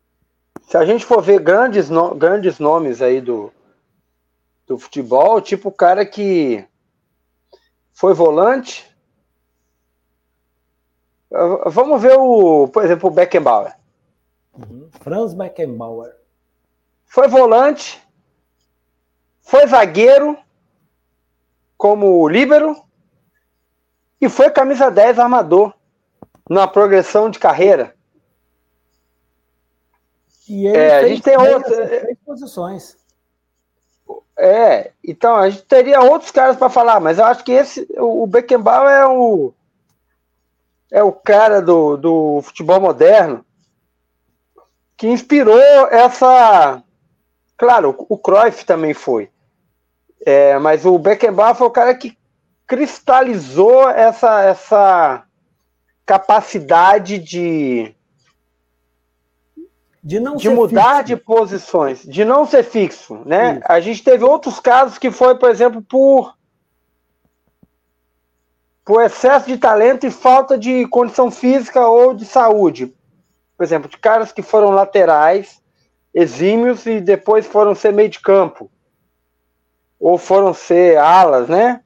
Se 0.68 0.78
a 0.78 0.86
gente 0.86 1.04
for 1.04 1.20
ver 1.20 1.40
grandes, 1.40 1.90
no, 1.90 2.14
grandes 2.14 2.60
nomes 2.60 3.02
aí 3.02 3.22
do, 3.22 3.52
do 4.68 4.78
futebol, 4.78 5.42
tipo 5.42 5.70
o 5.70 5.72
cara 5.72 6.06
que 6.06 6.64
foi 7.92 8.14
volante. 8.14 8.88
Vamos 11.66 12.00
ver 12.00 12.16
o, 12.16 12.68
por 12.68 12.86
exemplo, 12.86 13.10
o 13.10 13.12
Beckenbauer. 13.12 13.76
Uhum. 14.56 14.90
Franz 14.92 15.34
Beckenbauer. 15.34 16.16
Foi 17.08 17.28
volante, 17.28 18.00
foi 19.42 19.66
zagueiro, 19.66 20.38
como 21.76 22.30
líbero, 22.30 22.88
e 24.20 24.30
foi 24.30 24.50
camisa 24.50 24.90
10 24.90 25.20
armador 25.20 25.74
na 26.50 26.68
progressão 26.68 27.30
de 27.30 27.40
carreira. 27.40 27.96
E 30.48 30.66
ele 30.66 30.78
é, 30.78 30.98
a 30.98 31.08
gente 31.08 31.22
tem 31.22 31.38
outras 31.38 32.18
posições. 32.26 32.98
É, 34.38 34.92
então 35.04 35.36
a 35.36 35.50
gente 35.50 35.64
teria 35.64 36.02
outros 36.02 36.32
caras 36.32 36.56
para 36.56 36.70
falar, 36.70 37.00
mas 37.00 37.20
eu 37.20 37.26
acho 37.26 37.44
que 37.44 37.52
esse 37.52 37.88
o 37.98 38.26
Beckenbauer 38.26 38.90
é 38.90 39.06
o 39.06 39.54
é 40.92 41.04
o 41.04 41.12
cara 41.12 41.62
do, 41.62 41.98
do 41.98 42.42
futebol 42.42 42.80
moderno 42.80 43.46
que 44.98 45.08
inspirou 45.08 45.58
essa. 45.90 46.84
Claro, 47.58 47.96
o 48.10 48.18
Cruyff 48.18 48.66
também 48.66 48.94
foi. 48.94 49.30
É, 50.26 50.58
mas 50.60 50.86
o 50.86 50.98
Beckenbauer 50.98 51.56
foi 51.56 51.68
o 51.68 51.72
cara 51.72 51.94
que 51.96 52.18
cristalizou 52.70 53.90
essa, 53.90 54.42
essa 54.44 55.24
capacidade 56.06 57.20
de. 57.20 57.94
De, 60.02 60.18
não 60.18 60.38
de 60.38 60.50
mudar 60.50 61.00
fixo. 61.00 61.08
de 61.08 61.16
posições, 61.18 62.04
de 62.04 62.24
não 62.24 62.46
ser 62.46 62.64
fixo, 62.64 63.22
né? 63.26 63.56
Isso. 63.56 63.64
A 63.66 63.80
gente 63.82 64.02
teve 64.02 64.24
outros 64.24 64.58
casos 64.58 64.98
que 64.98 65.12
foi, 65.12 65.38
por 65.38 65.50
exemplo, 65.50 65.82
por 65.82 66.38
por 68.86 69.04
excesso 69.04 69.46
de 69.46 69.58
talento 69.58 70.08
e 70.08 70.10
falta 70.10 70.58
de 70.58 70.88
condição 70.88 71.30
física 71.30 71.86
ou 71.86 72.14
de 72.14 72.26
saúde 72.26 72.92
por 73.60 73.66
exemplo, 73.66 73.90
de 73.90 73.98
caras 73.98 74.32
que 74.32 74.42
foram 74.42 74.70
laterais, 74.70 75.62
exímios, 76.14 76.86
e 76.86 77.02
depois 77.02 77.46
foram 77.46 77.76
ser 77.76 77.92
meio 77.92 78.08
de 78.08 78.22
campo. 78.22 78.72
Ou 80.00 80.18
foram 80.18 80.54
ser 80.54 80.98
alas, 80.98 81.50
né? 81.50 81.82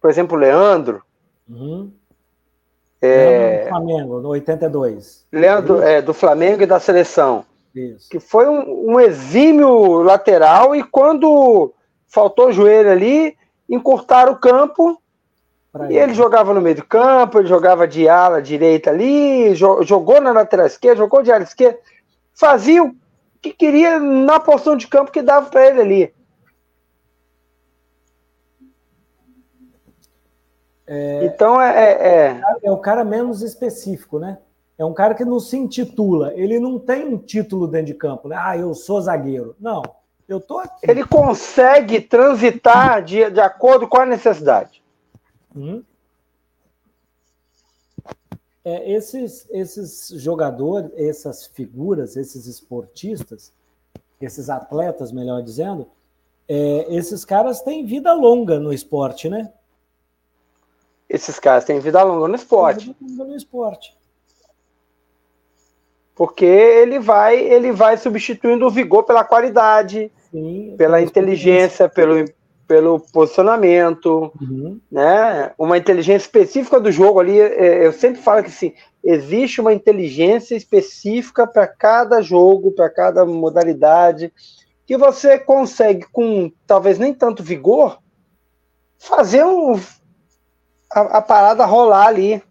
Por 0.00 0.10
exemplo, 0.10 0.36
Leandro. 0.36 1.02
Uhum. 1.48 1.92
É... 3.00 3.64
do 3.64 3.68
Flamengo, 3.68 4.20
no 4.20 4.28
82. 4.30 5.26
Leandro, 5.30 5.82
é, 5.82 6.00
do 6.00 6.14
Flamengo 6.14 6.62
e 6.62 6.66
da 6.66 6.80
seleção. 6.80 7.44
Isso. 7.74 8.08
Que 8.08 8.18
foi 8.18 8.48
um, 8.48 8.92
um 8.92 9.00
exímio 9.00 10.02
lateral 10.02 10.74
e 10.74 10.82
quando 10.82 11.72
faltou 12.08 12.48
o 12.48 12.52
joelho 12.52 12.90
ali, 12.90 13.36
encurtaram 13.68 14.32
o 14.32 14.38
campo 14.38 15.00
e 15.74 15.84
ele. 15.84 15.98
ele 15.98 16.14
jogava 16.14 16.54
no 16.54 16.60
meio 16.60 16.76
do 16.76 16.84
campo, 16.84 17.38
ele 17.38 17.48
jogava 17.48 17.86
de 17.86 18.08
ala 18.08 18.40
direita 18.40 18.90
ali, 18.90 19.54
jogou 19.54 20.20
na 20.20 20.32
lateral 20.32 20.66
esquerda, 20.66 20.96
jogou 20.96 21.22
de 21.22 21.30
ala 21.30 21.42
esquerda, 21.42 21.78
fazia 22.32 22.82
o 22.82 22.94
que 23.42 23.52
queria 23.52 23.98
na 23.98 24.40
porção 24.40 24.76
de 24.76 24.86
campo 24.88 25.12
que 25.12 25.20
dava 25.20 25.50
para 25.50 25.66
ele 25.66 25.80
ali. 25.80 26.14
É, 30.86 31.24
então 31.24 31.60
é, 31.60 31.74
é, 31.76 32.08
é, 32.08 32.42
é. 32.62 32.70
o 32.70 32.78
cara 32.78 33.04
menos 33.04 33.42
específico, 33.42 34.18
né? 34.18 34.38
É 34.78 34.84
um 34.84 34.94
cara 34.94 35.14
que 35.14 35.24
não 35.24 35.40
se 35.40 35.56
intitula. 35.56 36.32
Ele 36.34 36.60
não 36.60 36.78
tem 36.78 37.06
um 37.06 37.18
título 37.18 37.66
dentro 37.66 37.86
de 37.86 37.94
campo, 37.94 38.28
né? 38.28 38.36
Ah, 38.38 38.56
eu 38.56 38.74
sou 38.74 39.00
zagueiro. 39.00 39.56
Não, 39.58 39.82
eu 40.28 40.38
tô 40.38 40.58
aqui. 40.58 40.88
Ele 40.88 41.04
consegue 41.04 42.00
transitar 42.00 43.02
de, 43.02 43.30
de 43.30 43.40
acordo 43.40 43.88
com 43.88 43.98
a 43.98 44.06
necessidade. 44.06 44.82
Hum? 45.54 45.82
É, 48.64 48.92
esses, 48.92 49.48
esses 49.50 50.08
jogadores, 50.20 50.90
essas 50.96 51.46
figuras, 51.46 52.16
esses 52.16 52.46
esportistas, 52.46 53.52
esses 54.20 54.50
atletas, 54.50 55.12
melhor 55.12 55.40
dizendo, 55.42 55.88
é, 56.48 56.86
esses 56.94 57.24
caras 57.24 57.60
têm 57.62 57.86
vida 57.86 58.12
longa 58.12 58.58
no 58.58 58.72
esporte, 58.72 59.28
né? 59.28 59.52
Esses 61.08 61.38
caras 61.38 61.64
têm 61.64 61.80
vida 61.80 62.02
longa 62.02 62.28
no 62.28 62.34
esporte. 62.34 62.86
Vida 62.86 62.96
longa 63.00 63.24
no 63.24 63.36
esporte. 63.36 63.96
Porque 66.14 66.44
ele 66.44 66.98
vai, 66.98 67.38
ele 67.38 67.72
vai 67.72 67.96
substituindo 67.96 68.66
o 68.66 68.70
vigor 68.70 69.04
pela 69.04 69.22
qualidade, 69.22 70.10
Sim, 70.30 70.74
pela 70.76 71.00
inteligência, 71.00 71.88
pelo, 71.88 72.24
pelo 72.66 72.98
posicionamento, 72.98 74.32
uhum. 74.40 74.80
né? 74.90 75.52
Uma 75.58 75.76
inteligência 75.78 76.26
específica 76.26 76.80
do 76.80 76.90
jogo 76.90 77.20
ali. 77.20 77.38
É, 77.38 77.86
eu 77.86 77.92
sempre 77.92 78.20
falo 78.20 78.42
que 78.42 78.48
assim, 78.48 78.72
existe 79.04 79.60
uma 79.60 79.72
inteligência 79.74 80.56
específica 80.56 81.46
para 81.46 81.66
cada 81.66 82.20
jogo, 82.22 82.72
para 82.72 82.90
cada 82.90 83.24
modalidade, 83.24 84.32
que 84.86 84.96
você 84.96 85.38
consegue 85.38 86.06
com 86.10 86.50
talvez 86.66 86.98
nem 86.98 87.12
tanto 87.12 87.42
vigor 87.42 87.98
fazer 88.98 89.44
um, 89.44 89.78
a, 90.96 91.18
a 91.18 91.22
parada 91.22 91.64
rolar 91.66 92.06
ali. 92.06 92.42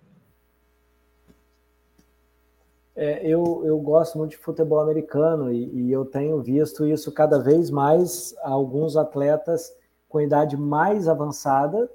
É, 2.95 3.27
eu, 3.27 3.61
eu 3.65 3.77
gosto 3.79 4.17
muito 4.17 4.31
de 4.31 4.37
futebol 4.37 4.79
americano 4.79 5.51
e, 5.51 5.87
e 5.87 5.91
eu 5.91 6.05
tenho 6.05 6.41
visto 6.41 6.85
isso 6.85 7.11
cada 7.11 7.39
vez 7.39 7.69
mais 7.69 8.33
alguns 8.41 8.95
atletas 8.95 9.75
com 10.07 10.21
idade 10.21 10.55
mais 10.55 11.09
avançada, 11.09 11.89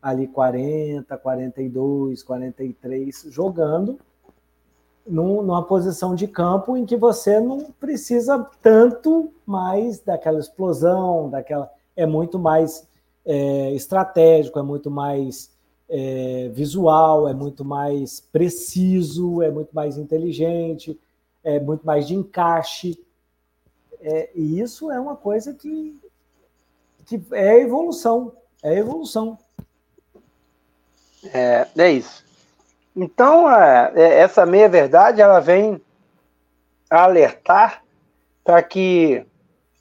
ali 0.00 0.26
40, 0.26 1.18
42, 1.18 2.22
43, 2.22 3.26
jogando 3.28 3.98
num, 5.06 5.42
numa 5.42 5.62
posição 5.62 6.14
de 6.14 6.26
campo 6.26 6.76
em 6.78 6.86
que 6.86 6.96
você 6.96 7.38
não 7.38 7.70
precisa 7.72 8.38
tanto 8.62 9.30
mais 9.44 10.00
daquela 10.00 10.38
explosão, 10.38 11.28
daquela 11.28 11.70
é 11.94 12.06
muito 12.06 12.38
mais 12.38 12.88
é, 13.26 13.72
estratégico, 13.72 14.58
é 14.58 14.62
muito 14.62 14.90
mais 14.90 15.51
é, 15.94 16.48
visual, 16.54 17.28
é 17.28 17.34
muito 17.34 17.66
mais 17.66 18.18
preciso, 18.18 19.42
é 19.42 19.50
muito 19.50 19.74
mais 19.74 19.98
inteligente, 19.98 20.98
é 21.44 21.60
muito 21.60 21.84
mais 21.84 22.06
de 22.08 22.14
encaixe. 22.14 22.98
É, 24.00 24.30
e 24.34 24.58
isso 24.58 24.90
é 24.90 24.98
uma 24.98 25.14
coisa 25.14 25.52
que 25.52 25.94
que 27.04 27.20
é 27.32 27.60
evolução, 27.60 28.32
é 28.62 28.74
evolução. 28.78 29.38
É, 31.34 31.66
é 31.76 31.92
isso. 31.92 32.24
Então, 32.96 33.50
é, 33.50 33.92
é, 33.94 34.20
essa 34.20 34.46
meia-verdade, 34.46 35.20
ela 35.20 35.40
vem 35.40 35.80
alertar 36.88 37.82
para 38.44 38.62
que, 38.62 39.26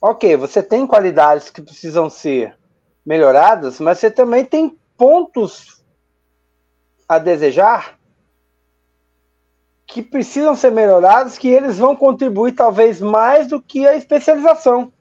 ok, 0.02 0.36
você 0.36 0.62
tem 0.62 0.86
qualidades 0.86 1.50
que 1.50 1.62
precisam 1.62 2.10
ser 2.10 2.58
melhoradas, 3.06 3.80
mas 3.80 4.00
você 4.00 4.12
também 4.12 4.44
tem 4.44 4.78
pontos 4.98 5.81
a 7.14 7.20
desejar 7.20 8.00
que 9.86 10.02
precisam 10.02 10.56
ser 10.56 10.72
melhorados, 10.72 11.38
que 11.38 11.50
eles 11.50 11.78
vão 11.78 11.96
contribuir 11.96 12.54
talvez 12.54 13.02
mais 13.02 13.48
do 13.48 13.62
que 13.62 13.86
a 13.86 13.96
especialização. 13.96 14.94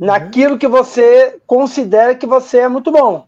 naquilo 0.00 0.56
que 0.56 0.66
você 0.66 1.38
considera 1.46 2.14
que 2.14 2.26
você 2.26 2.60
é 2.60 2.68
muito 2.68 2.90
bom. 2.90 3.26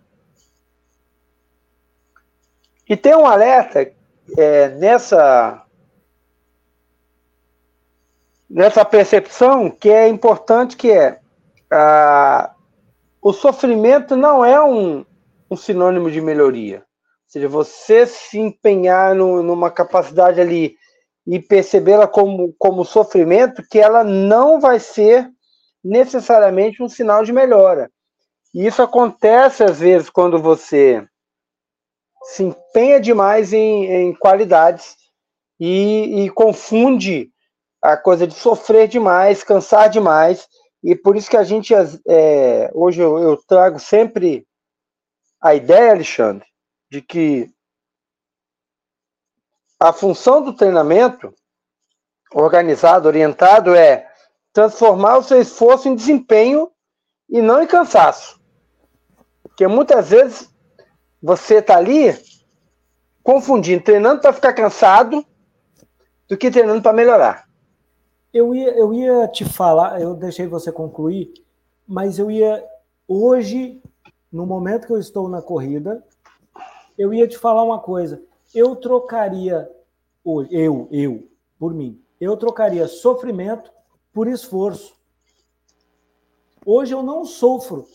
E 2.88 2.96
tem 2.96 3.14
um 3.14 3.26
alerta 3.26 3.92
é, 4.38 4.68
nessa 4.70 5.66
nessa 8.48 8.84
percepção 8.86 9.70
que 9.70 9.90
é 9.90 10.08
importante 10.08 10.76
que 10.76 10.90
é 10.90 11.20
ah, 11.70 12.54
o 13.20 13.34
sofrimento 13.34 14.16
não 14.16 14.42
é 14.42 14.62
um, 14.62 15.04
um 15.52 15.56
sinônimo 15.56 16.10
de 16.10 16.20
melhoria. 16.20 16.78
Ou 16.78 16.84
seja, 17.28 17.48
você 17.48 18.06
se 18.06 18.38
empenhar 18.38 19.14
no, 19.14 19.42
numa 19.42 19.70
capacidade 19.70 20.40
ali 20.40 20.76
e 21.26 21.38
percebê-la 21.38 22.06
como, 22.06 22.54
como 22.58 22.84
sofrimento, 22.84 23.62
que 23.70 23.78
ela 23.78 24.02
não 24.02 24.60
vai 24.60 24.80
ser 24.80 25.30
necessariamente 25.84 26.82
um 26.82 26.88
sinal 26.88 27.24
de 27.24 27.32
melhora. 27.32 27.90
E 28.54 28.66
isso 28.66 28.82
acontece 28.82 29.62
às 29.62 29.78
vezes 29.78 30.10
quando 30.10 30.40
você 30.40 31.06
se 32.24 32.44
empenha 32.44 33.00
demais 33.00 33.52
em, 33.52 33.86
em 33.86 34.14
qualidades 34.14 34.96
e, 35.58 36.24
e, 36.24 36.30
confunde 36.30 37.30
a 37.80 37.96
coisa 37.96 38.26
de 38.26 38.34
sofrer 38.34 38.88
demais, 38.88 39.42
cansar 39.42 39.88
demais. 39.88 40.46
E 40.84 40.94
por 40.94 41.16
isso 41.16 41.30
que 41.30 41.36
a 41.36 41.44
gente, 41.44 41.72
é, 41.74 42.70
hoje 42.74 43.00
eu, 43.00 43.18
eu 43.18 43.36
trago 43.36 43.78
sempre 43.78 44.46
a 45.42 45.54
ideia, 45.54 45.90
Alexandre, 45.90 46.46
de 46.88 47.02
que 47.02 47.52
a 49.80 49.92
função 49.92 50.40
do 50.42 50.54
treinamento 50.54 51.34
organizado, 52.32 53.08
orientado, 53.08 53.74
é 53.74 54.08
transformar 54.52 55.18
o 55.18 55.22
seu 55.22 55.40
esforço 55.40 55.88
em 55.88 55.96
desempenho 55.96 56.70
e 57.28 57.42
não 57.42 57.60
em 57.60 57.66
cansaço. 57.66 58.40
Porque 59.42 59.66
muitas 59.66 60.10
vezes 60.10 60.48
você 61.20 61.56
está 61.56 61.76
ali 61.76 62.16
confundindo, 63.22 63.82
treinando 63.82 64.20
para 64.20 64.32
ficar 64.32 64.52
cansado 64.52 65.26
do 66.28 66.36
que 66.36 66.50
treinando 66.50 66.82
para 66.82 66.92
melhorar. 66.92 67.48
Eu 68.32 68.54
ia, 68.54 68.70
eu 68.70 68.94
ia 68.94 69.28
te 69.28 69.44
falar, 69.44 70.00
eu 70.00 70.14
deixei 70.14 70.46
você 70.46 70.70
concluir, 70.72 71.32
mas 71.86 72.18
eu 72.18 72.30
ia 72.30 72.64
hoje, 73.06 73.82
no 74.32 74.46
momento 74.46 74.86
que 74.86 74.92
eu 74.92 74.98
estou 74.98 75.28
na 75.28 75.42
corrida, 75.42 76.04
eu 76.96 77.12
ia 77.12 77.28
te 77.28 77.36
falar 77.36 77.62
uma 77.62 77.78
coisa. 77.78 78.22
Eu 78.54 78.74
trocaria 78.74 79.70
eu, 80.50 80.88
eu, 80.90 81.28
por 81.58 81.74
mim, 81.74 82.00
eu 82.20 82.36
trocaria 82.36 82.86
sofrimento 82.86 83.72
por 84.12 84.28
esforço. 84.28 84.94
Hoje 86.64 86.94
eu 86.94 87.02
não 87.02 87.24
sofro 87.24 87.88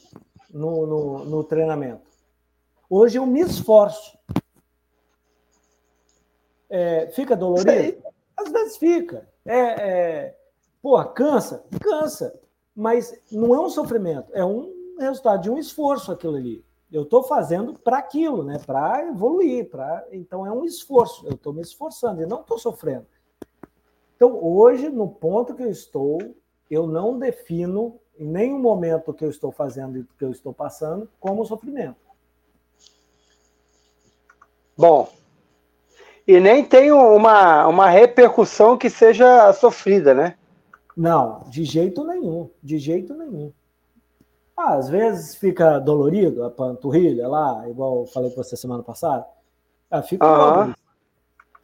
no, 0.49 0.85
no, 0.85 1.25
no 1.25 1.43
treinamento. 1.43 2.05
Hoje 2.89 3.17
eu 3.17 3.25
me 3.25 3.39
esforço. 3.41 4.17
É, 6.69 7.07
fica 7.11 7.35
dolorido? 7.35 8.03
Às 8.35 8.51
vezes 8.51 8.77
fica. 8.77 9.27
É, 9.45 9.59
é, 9.59 10.37
porra, 10.81 11.05
cansa? 11.05 11.63
Cansa. 11.81 12.37
Mas 12.75 13.17
não 13.31 13.55
é 13.55 13.59
um 13.59 13.69
sofrimento, 13.69 14.29
é 14.33 14.45
um 14.45 14.76
resultado 14.99 15.41
de 15.41 15.49
um 15.49 15.57
esforço 15.57 16.11
aquilo 16.11 16.35
ali. 16.35 16.65
Eu 16.91 17.03
estou 17.03 17.23
fazendo 17.23 17.73
para 17.73 17.97
aquilo, 17.97 18.43
né? 18.43 18.59
Para 18.65 19.05
evoluir, 19.07 19.69
para 19.69 20.05
então 20.11 20.45
é 20.45 20.51
um 20.51 20.63
esforço. 20.63 21.25
Eu 21.25 21.33
estou 21.33 21.51
me 21.51 21.61
esforçando 21.61 22.21
e 22.21 22.25
não 22.25 22.41
estou 22.41 22.57
sofrendo. 22.57 23.05
Então 24.15 24.43
hoje, 24.43 24.89
no 24.89 25.07
ponto 25.07 25.53
que 25.53 25.63
eu 25.63 25.69
estou, 25.69 26.17
eu 26.69 26.87
não 26.87 27.19
defino 27.19 27.99
em 28.17 28.25
nenhum 28.25 28.59
momento 28.59 29.13
que 29.13 29.23
eu 29.23 29.29
estou 29.29 29.51
fazendo 29.51 29.99
e 29.99 30.03
que 30.17 30.25
eu 30.25 30.31
estou 30.31 30.53
passando 30.53 31.09
como 31.19 31.45
sofrimento. 31.45 32.07
Bom, 34.77 35.09
e 36.27 36.39
nem 36.39 36.63
tem 36.63 36.91
uma, 36.91 37.67
uma 37.67 37.89
repercussão 37.89 38.77
que 38.77 38.89
seja 38.89 39.51
sofrida, 39.53 40.13
né? 40.13 40.37
Não, 40.95 41.43
de 41.47 41.63
jeito 41.63 42.03
nenhum, 42.03 42.49
de 42.61 42.77
jeito 42.77 43.13
nenhum. 43.13 43.53
Ah, 44.57 44.73
às 44.73 44.89
vezes 44.89 45.35
fica 45.35 45.77
dolorido 45.77 46.43
a 46.43 46.49
panturrilha 46.49 47.27
lá, 47.27 47.69
igual 47.69 47.99
eu 48.01 48.05
falei 48.07 48.31
com 48.31 48.43
você 48.43 48.57
semana 48.57 48.81
passada. 48.81 49.25
Ah, 49.89 50.01
fica 50.01 50.25
uhum. 50.25 50.73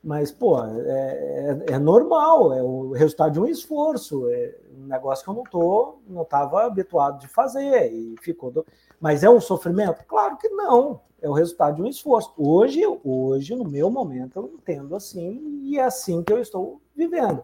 Mas, 0.03 0.31
pô, 0.31 0.61
é, 0.63 1.65
é, 1.69 1.73
é, 1.73 1.79
normal, 1.79 2.53
é 2.53 2.61
o 2.61 2.91
resultado 2.91 3.31
de 3.31 3.39
um 3.39 3.45
esforço, 3.45 4.29
é 4.29 4.53
um 4.77 4.85
negócio 4.85 5.23
que 5.23 5.29
eu 5.29 5.33
não 5.33 5.43
tô, 5.43 5.99
não 6.07 6.23
estava 6.23 6.65
habituado 6.65 7.19
de 7.19 7.27
fazer 7.27 7.91
e 7.91 8.15
ficou. 8.21 8.51
Do... 8.51 8.65
Mas 8.99 9.23
é 9.23 9.29
um 9.29 9.39
sofrimento? 9.39 10.03
Claro 10.05 10.37
que 10.37 10.49
não 10.49 10.99
é 11.23 11.29
o 11.29 11.33
resultado 11.33 11.77
de 11.77 11.81
um 11.81 11.87
esforço. 11.87 12.33
Hoje, 12.37 12.81
hoje, 13.01 13.55
no 13.55 13.63
meu 13.63 13.89
momento, 13.89 14.37
eu 14.37 14.51
entendo 14.53 14.93
assim, 14.93 15.61
e 15.63 15.79
é 15.79 15.83
assim 15.83 16.21
que 16.21 16.33
eu 16.33 16.39
estou 16.39 16.81
vivendo, 16.93 17.41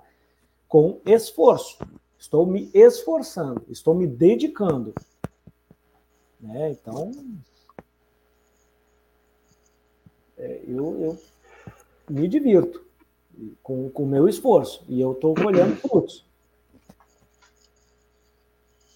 com 0.68 1.00
esforço. 1.06 1.80
Estou 2.18 2.46
me 2.46 2.70
esforçando, 2.74 3.64
estou 3.70 3.94
me 3.94 4.06
dedicando. 4.06 4.94
Né? 6.40 6.72
Então, 6.72 7.12
é, 10.38 10.62
eu, 10.68 11.02
eu 11.02 11.18
me 12.10 12.28
divirto 12.28 12.84
com 13.62 13.92
o 13.94 14.06
meu 14.06 14.28
esforço, 14.28 14.84
e 14.88 15.00
eu 15.00 15.14
estou 15.14 15.34
colhendo 15.34 15.76
frutos. 15.78 16.26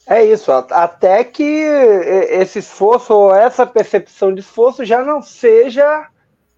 É 0.05 0.23
isso, 0.23 0.51
até 0.51 1.23
que 1.23 1.43
esse 1.43 2.59
esforço 2.59 3.13
ou 3.13 3.33
essa 3.33 3.65
percepção 3.65 4.33
de 4.33 4.41
esforço 4.41 4.83
já 4.83 5.03
não 5.03 5.21
seja 5.21 6.09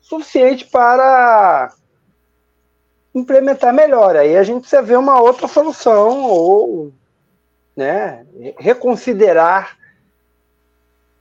suficiente 0.02 0.66
para 0.66 1.72
implementar 3.14 3.74
melhor. 3.74 4.16
Aí 4.16 4.36
a 4.36 4.44
gente 4.44 4.62
precisa 4.62 4.82
ver 4.82 4.98
uma 4.98 5.22
outra 5.22 5.48
solução 5.48 6.24
ou 6.24 6.92
né, 7.76 8.26
reconsiderar 8.58 9.78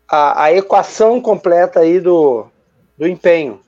a, 0.08 0.44
a 0.44 0.52
equação 0.52 1.20
completa 1.20 1.80
aí 1.80 2.00
do, 2.00 2.46
do 2.96 3.06
empenho. 3.06 3.60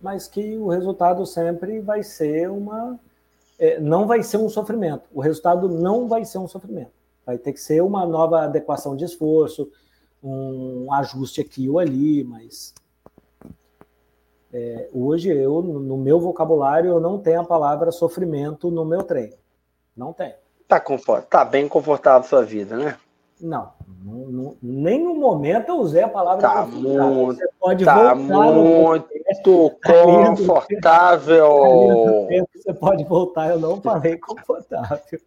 Mas 0.00 0.26
que 0.26 0.56
o 0.56 0.68
resultado 0.68 1.24
sempre 1.26 1.80
vai 1.80 2.02
ser 2.02 2.50
uma. 2.50 2.98
É, 3.58 3.78
não 3.78 4.06
vai 4.06 4.22
ser 4.22 4.38
um 4.38 4.48
sofrimento. 4.48 5.04
O 5.12 5.20
resultado 5.20 5.68
não 5.68 6.08
vai 6.08 6.24
ser 6.24 6.38
um 6.38 6.48
sofrimento. 6.48 6.92
Vai 7.26 7.36
ter 7.36 7.52
que 7.52 7.60
ser 7.60 7.82
uma 7.82 8.06
nova 8.06 8.42
adequação 8.42 8.96
de 8.96 9.04
esforço, 9.04 9.70
um 10.22 10.92
ajuste 10.94 11.42
aqui 11.42 11.68
ou 11.68 11.78
ali, 11.78 12.24
mas 12.24 12.72
é, 14.52 14.88
hoje 14.92 15.28
eu, 15.28 15.62
no 15.62 15.98
meu 15.98 16.18
vocabulário, 16.18 16.90
eu 16.90 17.00
não 17.00 17.18
tenho 17.18 17.40
a 17.40 17.44
palavra 17.44 17.92
sofrimento 17.92 18.70
no 18.70 18.84
meu 18.84 19.02
treino. 19.02 19.36
Não 19.94 20.12
tem. 20.12 20.34
Tá, 20.66 20.82
tá 21.28 21.44
bem 21.44 21.68
confortável 21.68 22.20
a 22.20 22.28
sua 22.28 22.42
vida, 22.42 22.76
né? 22.76 22.98
Não, 23.40 23.72
não, 24.04 24.14
não, 24.26 24.56
nenhum 24.62 25.18
momento 25.18 25.70
eu 25.70 25.76
usei 25.76 26.02
a 26.02 26.08
palavra 26.08 26.42
tá 26.42 26.66
muito, 26.66 27.36
Você 27.36 27.48
pode 27.58 27.84
tá 27.84 28.14
voltar 28.14 28.52
muito 28.52 30.46
confortável. 30.46 32.28
Você 32.54 32.74
pode 32.74 33.04
voltar, 33.04 33.50
eu 33.50 33.58
não 33.58 33.80
falei 33.80 34.16
confortável. 34.18 35.20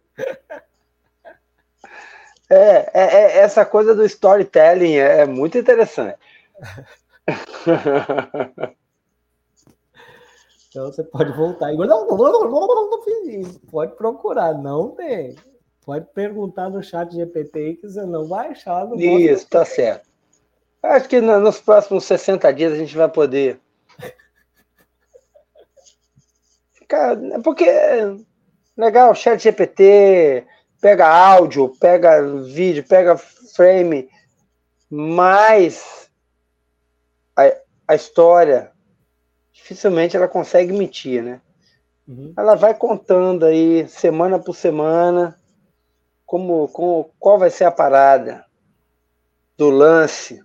É, 2.50 2.90
é, 2.92 3.14
é, 3.14 3.38
essa 3.38 3.64
coisa 3.64 3.94
do 3.94 4.04
storytelling 4.04 4.96
é, 4.96 5.20
é 5.20 5.26
muito 5.26 5.56
interessante. 5.58 6.18
Então 10.68 10.86
você 10.86 11.04
pode 11.04 11.32
voltar 11.32 11.72
e 11.72 11.76
não, 11.76 12.08
pode 13.70 13.94
procurar, 13.94 14.54
não 14.54 14.90
tem. 14.90 15.36
Pode 15.84 16.06
perguntar 16.14 16.70
no 16.70 16.82
chat 16.82 17.14
GPT 17.14 17.74
que 17.74 17.88
você 17.88 18.06
não 18.06 18.26
vai 18.26 18.48
achar. 18.48 18.86
No 18.86 18.96
Isso, 18.96 19.46
tá 19.48 19.64
certo. 19.64 20.08
Acho 20.82 21.08
que 21.08 21.20
nos 21.20 21.60
próximos 21.60 22.04
60 22.04 22.52
dias 22.52 22.72
a 22.72 22.76
gente 22.76 22.96
vai 22.96 23.08
poder. 23.08 23.60
Ficar. 26.72 27.16
Porque 27.42 27.66
legal, 28.76 29.14
chat 29.14 29.42
GPT, 29.42 30.46
pega 30.80 31.06
áudio, 31.06 31.74
pega 31.78 32.22
vídeo, 32.42 32.84
pega 32.86 33.16
frame, 33.16 34.08
mas 34.90 36.10
a, 37.36 37.52
a 37.88 37.94
história 37.94 38.72
dificilmente 39.52 40.16
ela 40.16 40.28
consegue 40.28 40.72
mentir, 40.72 41.22
né? 41.22 41.40
Uhum. 42.08 42.32
Ela 42.36 42.54
vai 42.54 42.74
contando 42.74 43.44
aí 43.44 43.86
semana 43.88 44.38
por 44.38 44.54
semana 44.54 45.38
como, 46.34 46.66
como 46.66 47.10
qual 47.16 47.38
vai 47.38 47.48
ser 47.48 47.62
a 47.62 47.70
parada 47.70 48.44
do 49.56 49.70
lance. 49.70 50.42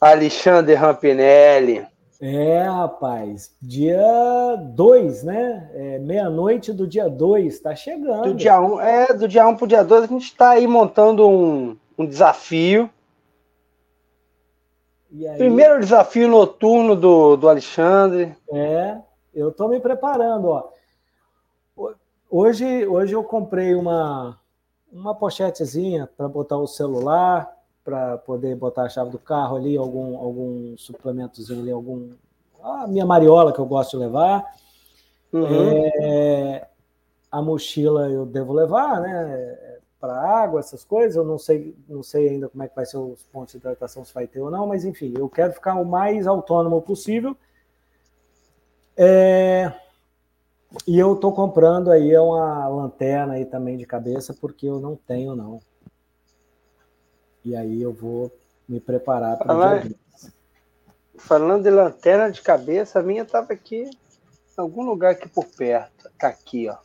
Alexandre 0.00 0.74
Rampinelli 0.74 1.84
é, 2.22 2.62
rapaz, 2.62 3.50
dia 3.60 3.98
2, 4.74 5.24
né? 5.24 5.70
É, 5.74 5.98
Meia-noite 5.98 6.72
do 6.72 6.86
dia 6.86 7.08
2, 7.08 7.58
tá 7.60 7.74
chegando. 7.74 8.24
Do 8.24 8.34
dia 8.34 8.60
1, 8.60 8.74
um, 8.74 8.80
é, 8.80 9.06
do 9.06 9.26
dia 9.26 9.44
1 9.44 9.50
um 9.50 9.56
pro 9.56 9.66
dia 9.66 9.82
2, 9.82 10.04
a 10.04 10.06
gente 10.06 10.24
está 10.24 10.50
aí 10.50 10.66
montando 10.66 11.26
um, 11.26 11.76
um 11.98 12.06
desafio. 12.06 12.88
Primeiro 15.36 15.80
desafio 15.80 16.28
noturno 16.28 16.94
do, 16.94 17.36
do 17.36 17.48
Alexandre. 17.48 18.36
É, 18.52 18.98
eu 19.34 19.50
tô 19.50 19.66
me 19.66 19.80
preparando, 19.80 20.48
ó. 20.48 20.68
Hoje, 22.32 22.86
hoje 22.86 23.12
eu 23.12 23.24
comprei 23.24 23.74
uma, 23.74 24.38
uma 24.92 25.12
pochetezinha 25.16 26.08
para 26.16 26.28
botar 26.28 26.58
o 26.58 26.66
celular, 26.68 27.50
para 27.84 28.18
poder 28.18 28.54
botar 28.54 28.84
a 28.84 28.88
chave 28.88 29.10
do 29.10 29.18
carro 29.18 29.56
ali, 29.56 29.76
algum, 29.76 30.16
algum 30.16 30.76
suplementozinho 30.78 31.60
ali, 31.60 31.72
algum. 31.72 32.10
A 32.62 32.86
minha 32.86 33.04
mariola 33.04 33.52
que 33.52 33.58
eu 33.58 33.66
gosto 33.66 33.98
de 33.98 34.04
levar. 34.04 34.44
Uhum. 35.32 35.90
É, 36.00 36.68
a 37.32 37.42
mochila 37.42 38.08
eu 38.08 38.24
devo 38.24 38.52
levar, 38.52 39.00
né? 39.00 39.78
Para 39.98 40.14
água, 40.14 40.60
essas 40.60 40.84
coisas. 40.84 41.16
Eu 41.16 41.24
não 41.24 41.36
sei, 41.36 41.74
não 41.88 42.04
sei 42.04 42.28
ainda 42.28 42.48
como 42.48 42.62
é 42.62 42.68
que 42.68 42.76
vai 42.76 42.86
ser 42.86 42.98
os 42.98 43.24
pontos 43.24 43.52
de 43.52 43.58
hidratação, 43.58 44.04
se 44.04 44.14
vai 44.14 44.28
ter 44.28 44.40
ou 44.40 44.52
não, 44.52 44.68
mas 44.68 44.84
enfim, 44.84 45.12
eu 45.18 45.28
quero 45.28 45.52
ficar 45.52 45.74
o 45.74 45.84
mais 45.84 46.28
autônomo 46.28 46.80
possível. 46.80 47.36
É, 48.96 49.72
e 50.86 50.98
eu 50.98 51.14
estou 51.14 51.32
comprando 51.32 51.90
aí 51.90 52.16
uma 52.16 52.68
lanterna 52.68 53.34
aí 53.34 53.44
também 53.44 53.76
de 53.76 53.84
cabeça, 53.84 54.32
porque 54.32 54.66
eu 54.66 54.78
não 54.78 54.94
tenho, 54.94 55.34
não. 55.34 55.60
E 57.44 57.56
aí 57.56 57.82
eu 57.82 57.92
vou 57.92 58.30
me 58.68 58.78
preparar 58.78 59.36
para 59.36 59.46
Falar, 59.46 59.88
Falando 61.16 61.64
de 61.64 61.70
lanterna 61.70 62.30
de 62.30 62.40
cabeça, 62.40 63.00
a 63.00 63.02
minha 63.02 63.22
estava 63.22 63.52
aqui 63.52 63.84
em 63.84 64.60
algum 64.60 64.84
lugar 64.84 65.12
aqui 65.12 65.28
por 65.28 65.46
perto. 65.46 66.10
Tá 66.18 66.28
aqui, 66.28 66.68
ó. 66.68 66.76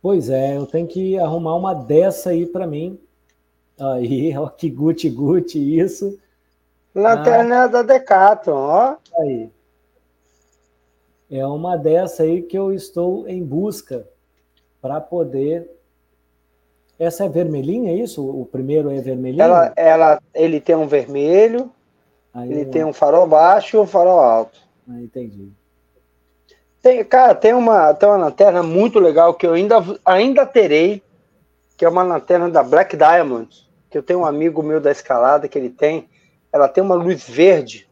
Pois 0.00 0.30
é, 0.30 0.56
eu 0.56 0.66
tenho 0.66 0.86
que 0.86 1.18
arrumar 1.18 1.56
uma 1.56 1.74
dessa 1.74 2.30
aí 2.30 2.46
para 2.46 2.66
mim. 2.66 3.00
Aí, 3.78 4.36
ó, 4.38 4.48
que 4.48 4.70
guti 4.70 5.10
guti 5.10 5.78
isso. 5.78 6.18
Lanterna 6.94 7.64
ah, 7.64 7.66
da 7.66 7.82
Decathlon, 7.82 8.54
ó. 8.54 8.96
Aí. 9.18 9.50
É 11.30 11.44
uma 11.46 11.76
dessa 11.76 12.22
aí 12.22 12.42
que 12.42 12.56
eu 12.56 12.72
estou 12.72 13.28
em 13.28 13.42
busca 13.42 14.06
para 14.80 15.00
poder. 15.00 15.68
Essa 16.98 17.24
é 17.24 17.28
vermelhinha, 17.28 17.90
é 17.90 17.96
isso? 17.96 18.24
O 18.24 18.46
primeiro 18.46 18.90
é 18.90 19.00
vermelhinho? 19.00 19.42
Ela, 19.42 19.72
ela, 19.76 20.22
ele 20.32 20.60
tem 20.60 20.76
um 20.76 20.86
vermelho, 20.86 21.70
aí 22.32 22.50
ele 22.50 22.62
eu... 22.62 22.70
tem 22.70 22.84
um 22.84 22.92
farol 22.92 23.26
baixo 23.26 23.76
e 23.76 23.80
um 23.80 23.86
farol 23.86 24.20
alto. 24.20 24.58
Ah, 24.88 25.00
entendi. 25.00 25.50
Tem, 26.80 27.04
cara, 27.04 27.34
tem 27.34 27.52
uma, 27.52 27.92
tem 27.92 28.08
uma 28.08 28.16
lanterna 28.16 28.62
muito 28.62 29.00
legal 29.00 29.34
que 29.34 29.44
eu 29.46 29.54
ainda, 29.54 29.76
ainda 30.04 30.46
terei, 30.46 31.02
que 31.76 31.84
é 31.84 31.88
uma 31.88 32.04
lanterna 32.04 32.48
da 32.48 32.62
Black 32.62 32.96
Diamond, 32.96 33.48
que 33.90 33.98
eu 33.98 34.02
tenho 34.02 34.20
um 34.20 34.24
amigo 34.24 34.62
meu 34.62 34.80
da 34.80 34.92
escalada 34.92 35.48
que 35.48 35.58
ele 35.58 35.70
tem. 35.70 36.08
Ela 36.52 36.68
tem 36.68 36.82
uma 36.82 36.94
luz 36.94 37.28
verde 37.28 37.85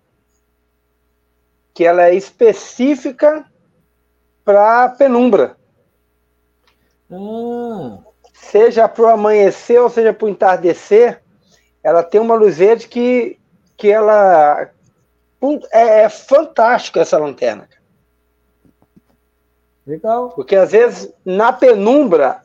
que 1.74 1.84
ela 1.84 2.04
é 2.04 2.14
específica 2.14 3.44
para 4.44 4.88
penumbra. 4.90 5.56
Ah. 7.10 7.98
Seja 8.32 8.88
para 8.88 9.02
o 9.02 9.08
amanhecer 9.08 9.80
ou 9.80 9.90
seja 9.90 10.12
para 10.12 10.26
o 10.26 10.28
entardecer, 10.28 11.20
ela 11.82 12.02
tem 12.02 12.20
uma 12.20 12.36
luz 12.36 12.56
verde 12.56 12.86
que, 12.86 13.38
que 13.76 13.90
ela 13.90 14.70
é, 15.72 16.04
é 16.04 16.08
fantástica 16.08 17.00
essa 17.00 17.18
lanterna. 17.18 17.68
Legal. 19.86 20.30
Porque 20.30 20.56
às 20.56 20.72
vezes 20.72 21.12
na 21.24 21.52
penumbra 21.52 22.42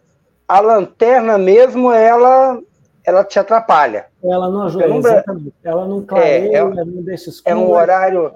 a 0.47 0.59
lanterna 0.59 1.37
mesmo 1.37 1.91
ela 1.91 2.59
ela 3.05 3.23
te 3.23 3.39
atrapalha. 3.39 4.07
Ela 4.23 4.49
não 4.49 4.63
ajuda, 4.63 4.83
penumbra, 4.83 5.23
ela 5.63 5.87
não 5.87 6.05
clareia, 6.05 6.57
é, 6.57 6.59
é, 6.59 6.63
não 6.63 7.01
deixa 7.01 7.29
escuro. 7.29 7.55
É 7.55 7.57
um 7.57 7.71
horário 7.71 8.31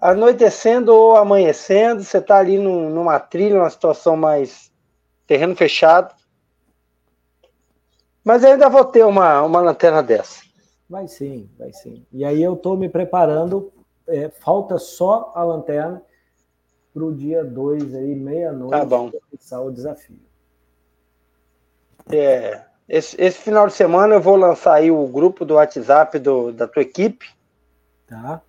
anoitecendo 0.00 0.94
ou 0.94 1.16
amanhecendo, 1.16 2.02
você 2.02 2.18
está 2.18 2.38
ali 2.38 2.58
num, 2.58 2.90
numa 2.90 3.18
trilha, 3.18 3.56
numa 3.56 3.70
situação 3.70 4.16
mais 4.16 4.72
terreno 5.26 5.56
fechado. 5.56 6.14
Mas 8.22 8.44
ainda 8.44 8.68
vou 8.68 8.84
ter 8.84 9.04
uma, 9.04 9.42
uma 9.42 9.60
lanterna 9.60 10.02
dessa. 10.02 10.42
Vai 10.88 11.08
sim, 11.08 11.48
vai 11.58 11.72
sim. 11.72 12.06
E 12.12 12.24
aí 12.24 12.42
eu 12.42 12.54
estou 12.54 12.76
me 12.76 12.88
preparando, 12.88 13.72
é, 14.06 14.28
falta 14.28 14.78
só 14.78 15.32
a 15.34 15.42
lanterna 15.42 16.02
para 16.92 17.04
o 17.04 17.14
dia 17.14 17.44
2 17.44 17.94
aí, 17.94 18.14
meia-noite, 18.14 18.70
tá 18.70 18.84
bom. 18.84 19.10
começar 19.10 19.60
o 19.60 19.70
desafio. 19.70 20.20
É, 22.10 22.62
esse, 22.88 23.20
esse, 23.20 23.38
final 23.38 23.66
de 23.66 23.72
semana 23.72 24.14
eu 24.14 24.20
vou 24.20 24.36
lançar 24.36 24.74
aí 24.74 24.90
o 24.90 25.06
grupo 25.08 25.44
do 25.44 25.54
WhatsApp 25.54 26.18
do, 26.18 26.52
da 26.52 26.68
tua 26.68 26.82
equipe. 26.82 27.30
Tá 28.06 28.42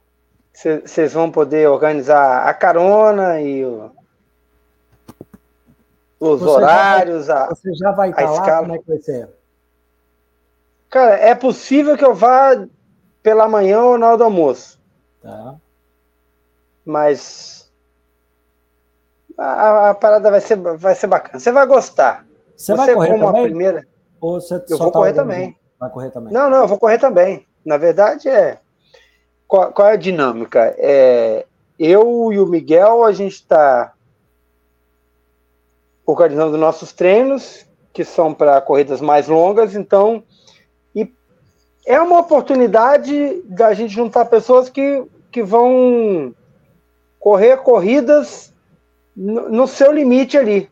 vocês 0.56 1.14
vão 1.14 1.30
poder 1.30 1.68
organizar 1.68 2.48
a 2.48 2.54
carona 2.54 3.42
e 3.42 3.66
o, 3.66 3.92
os 6.20 6.40
você 6.40 6.50
horários, 6.50 7.26
já 7.26 7.34
vai, 7.34 7.44
a, 7.44 7.50
você 7.50 7.74
já 7.74 7.92
vai 7.92 8.10
estar 8.10 8.22
tá 8.22 8.30
lá, 8.30 8.40
escala. 8.40 8.62
como 8.62 8.76
é 8.76 8.80
que 8.80 8.88
vai 8.88 8.98
ser? 9.00 9.30
Cara, 10.90 11.16
é 11.16 11.36
possível 11.36 11.98
que 11.98 12.06
eu 12.06 12.16
vá 12.16 12.66
pela 13.22 13.50
manhã 13.50 13.82
ou 13.82 13.98
na 13.98 14.08
hora 14.08 14.18
do 14.18 14.24
almoço. 14.24 14.80
Tá. 15.22 15.56
Mas 16.86 17.70
a, 19.38 19.90
a, 19.90 19.94
parada 19.94 20.32
vai 20.32 20.40
ser, 20.40 20.56
vai 20.56 20.96
ser 20.96 21.08
bacana. 21.08 21.40
Você 21.40 21.52
vai 21.52 21.66
gostar. 21.66 22.26
Você, 22.56 22.72
você 22.72 22.76
vai 22.76 22.94
correr 22.94 23.10
como 23.10 23.26
também? 23.26 23.42
a 23.42 23.44
primeira. 23.44 23.88
Ou 24.22 24.40
você 24.40 24.64
eu 24.70 24.78
vou 24.78 24.92
tá 24.92 25.00
correr 25.00 25.14
também. 25.14 25.58
Vai 25.78 25.90
correr 25.90 26.12
também. 26.12 26.34
Não, 26.34 26.50
não, 26.50 26.60
eu 26.60 26.68
vou 26.68 26.80
correr 26.80 26.98
também. 26.98 27.46
Na 27.66 27.78
verdade, 27.78 28.30
é 28.30 28.60
qual, 29.48 29.72
qual 29.72 29.90
é 29.90 29.94
a 29.94 29.98
dinâmica? 29.98 30.76
É, 30.78 31.46
eu 31.78 32.32
e 32.32 32.40
o 32.40 32.46
Miguel, 32.46 33.04
a 33.04 33.12
gente 33.12 33.34
está 33.34 33.94
organizando 36.06 36.58
nossos 36.58 36.94
treinos, 36.94 37.66
que 37.92 38.04
são 38.04 38.34
para 38.34 38.62
corridas 38.62 39.02
mais 39.02 39.28
longas, 39.28 39.76
então 39.76 40.24
e 40.94 41.12
é 41.86 42.00
uma 42.00 42.20
oportunidade 42.20 43.42
da 43.46 43.74
gente 43.74 43.94
juntar 43.94 44.26
pessoas 44.26 44.70
que, 44.70 45.04
que 45.32 45.42
vão 45.42 46.34
correr 47.20 47.58
corridas 47.58 48.54
no, 49.16 49.50
no 49.50 49.68
seu 49.68 49.92
limite 49.92 50.38
ali. 50.38 50.70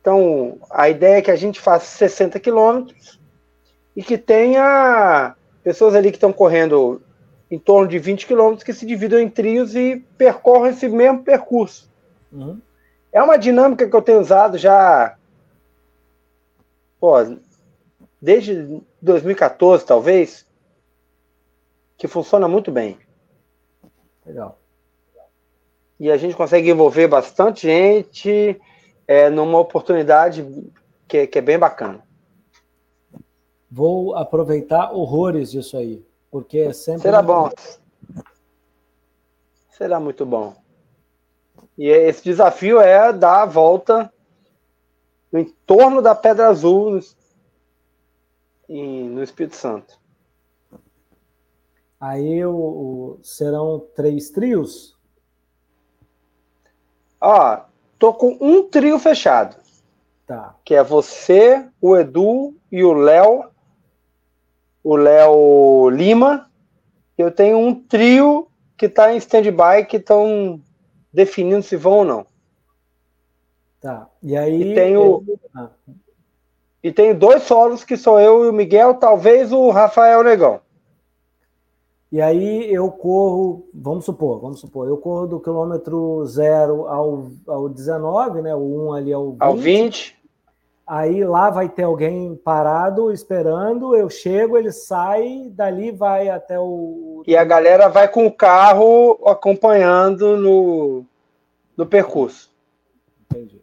Então, 0.00 0.58
a 0.70 0.88
ideia 0.88 1.18
é 1.18 1.22
que 1.22 1.30
a 1.30 1.36
gente 1.36 1.60
faça 1.60 1.84
60 1.84 2.40
quilômetros 2.40 3.20
e 3.94 4.02
que 4.02 4.16
tenha 4.16 5.34
pessoas 5.62 5.94
ali 5.94 6.10
que 6.10 6.16
estão 6.16 6.32
correndo 6.32 7.02
em 7.50 7.58
torno 7.58 7.88
de 7.88 7.98
20 7.98 8.26
quilômetros 8.26 8.62
que 8.62 8.72
se 8.72 8.84
dividam 8.84 9.18
em 9.18 9.28
trios 9.28 9.74
e 9.74 10.04
percorram 10.16 10.66
esse 10.66 10.88
mesmo 10.88 11.22
percurso. 11.22 11.90
Uhum. 12.32 12.60
É 13.10 13.22
uma 13.22 13.38
dinâmica 13.38 13.88
que 13.88 13.96
eu 13.96 14.02
tenho 14.02 14.20
usado 14.20 14.58
já 14.58 15.16
pô, 17.00 17.14
desde 18.20 18.82
2014, 19.00 19.86
talvez, 19.86 20.46
que 21.96 22.08
funciona 22.08 22.46
muito 22.48 22.70
bem. 22.70 22.98
Legal. 24.26 24.58
E 25.98 26.10
a 26.10 26.16
gente 26.16 26.36
consegue 26.36 26.70
envolver 26.70 27.08
bastante 27.08 27.62
gente 27.62 28.60
é, 29.06 29.30
numa 29.30 29.58
oportunidade 29.58 30.46
que, 31.08 31.26
que 31.26 31.38
é 31.38 31.42
bem 31.42 31.58
bacana. 31.58 32.06
Vou 33.70 34.14
aproveitar 34.14 34.92
horrores 34.92 35.50
disso 35.50 35.76
aí. 35.76 36.04
Porque 36.30 36.58
é 36.58 36.72
sempre. 36.72 37.02
Será 37.02 37.22
bom. 37.22 37.50
Será 39.70 40.00
muito 40.00 40.26
bom. 40.26 40.56
E 41.76 41.88
esse 41.88 42.24
desafio 42.24 42.80
é 42.80 43.12
dar 43.12 43.42
a 43.42 43.46
volta 43.46 44.12
no 45.30 45.38
entorno 45.38 46.02
da 46.02 46.14
Pedra 46.14 46.48
Azul 46.48 47.00
no 48.68 49.22
Espírito 49.22 49.56
Santo. 49.56 49.98
Aí 52.00 52.44
o, 52.44 52.54
o, 52.54 53.18
serão 53.22 53.86
três 53.94 54.30
trios? 54.30 54.96
Ó, 57.20 57.60
tô 57.98 58.14
com 58.14 58.36
um 58.40 58.68
trio 58.68 58.98
fechado. 58.98 59.56
Tá. 60.26 60.54
Que 60.64 60.74
é 60.74 60.84
você, 60.84 61.68
o 61.80 61.96
Edu 61.96 62.54
e 62.70 62.84
o 62.84 62.92
Léo 62.92 63.50
o 64.88 64.96
Léo 64.96 65.90
Lima. 65.90 66.48
Eu 67.18 67.30
tenho 67.30 67.58
um 67.58 67.74
trio 67.74 68.48
que 68.74 68.86
está 68.86 69.12
em 69.12 69.18
stand-by 69.18 69.84
que 69.86 69.98
estão 69.98 70.58
definindo 71.12 71.62
se 71.62 71.76
vão 71.76 71.98
ou 71.98 72.04
não. 72.04 72.26
Tá. 73.82 74.08
E 74.22 74.34
aí. 74.34 74.72
E 74.72 74.74
tenho, 74.74 75.22
ah. 75.54 75.68
e 76.82 76.90
tenho 76.90 77.14
dois 77.14 77.42
solos 77.42 77.84
que 77.84 77.98
sou 77.98 78.18
eu 78.18 78.46
e 78.46 78.48
o 78.48 78.52
Miguel, 78.52 78.94
talvez 78.94 79.52
o 79.52 79.68
Rafael 79.68 80.24
Negão. 80.24 80.60
E 82.10 82.22
aí 82.22 82.72
eu 82.72 82.90
corro, 82.90 83.68
vamos 83.74 84.06
supor, 84.06 84.40
vamos 84.40 84.60
supor, 84.60 84.88
eu 84.88 84.96
corro 84.96 85.26
do 85.26 85.38
quilômetro 85.38 86.24
zero 86.24 86.86
ao, 86.86 87.26
ao 87.46 87.68
19, 87.68 88.40
né? 88.40 88.54
O 88.54 88.88
1 88.88 88.92
ali 88.94 89.12
ao 89.12 89.32
20. 89.32 89.42
Ao 89.42 89.54
20. 89.54 90.17
Aí 90.88 91.22
lá 91.22 91.50
vai 91.50 91.68
ter 91.68 91.82
alguém 91.82 92.34
parado 92.34 93.12
esperando, 93.12 93.94
eu 93.94 94.08
chego, 94.08 94.56
ele 94.56 94.72
sai, 94.72 95.50
dali 95.50 95.92
vai 95.92 96.30
até 96.30 96.58
o. 96.58 97.22
E 97.26 97.36
a 97.36 97.44
galera 97.44 97.88
vai 97.88 98.08
com 98.08 98.26
o 98.26 98.32
carro 98.32 99.20
acompanhando 99.26 100.38
no, 100.38 101.04
no 101.76 101.84
percurso. 101.84 102.50
Entendi. 103.20 103.60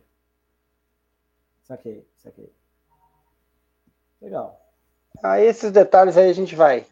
Saquei, 1.64 2.08
saquei. 2.16 2.54
Legal. 4.22 4.62
Aí 5.24 5.48
esses 5.48 5.72
detalhes 5.72 6.18
aí 6.18 6.30
a 6.30 6.34
gente 6.34 6.56
vai. 6.56 6.86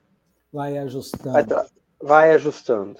Vai 0.52 0.80
ajustando. 0.80 1.32
Vai, 1.32 1.46
vai 2.02 2.32
ajustando. 2.32 3.00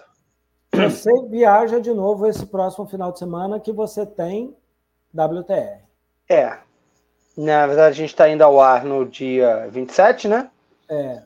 Você 0.72 1.12
viaja 1.30 1.82
de 1.82 1.94
novo 1.94 2.28
esse 2.28 2.46
próximo 2.46 2.86
final 2.86 3.12
de 3.12 3.18
semana 3.18 3.60
que 3.60 3.72
você 3.72 4.06
tem 4.06 4.56
WTR. 5.12 5.82
É. 6.30 6.60
Na 7.36 7.66
verdade, 7.66 7.90
a 7.90 7.98
gente 7.98 8.10
está 8.10 8.30
indo 8.30 8.44
ao 8.44 8.62
ar 8.62 8.86
no 8.86 9.06
dia 9.06 9.68
27, 9.72 10.28
né? 10.28 10.50
É. 10.90 11.22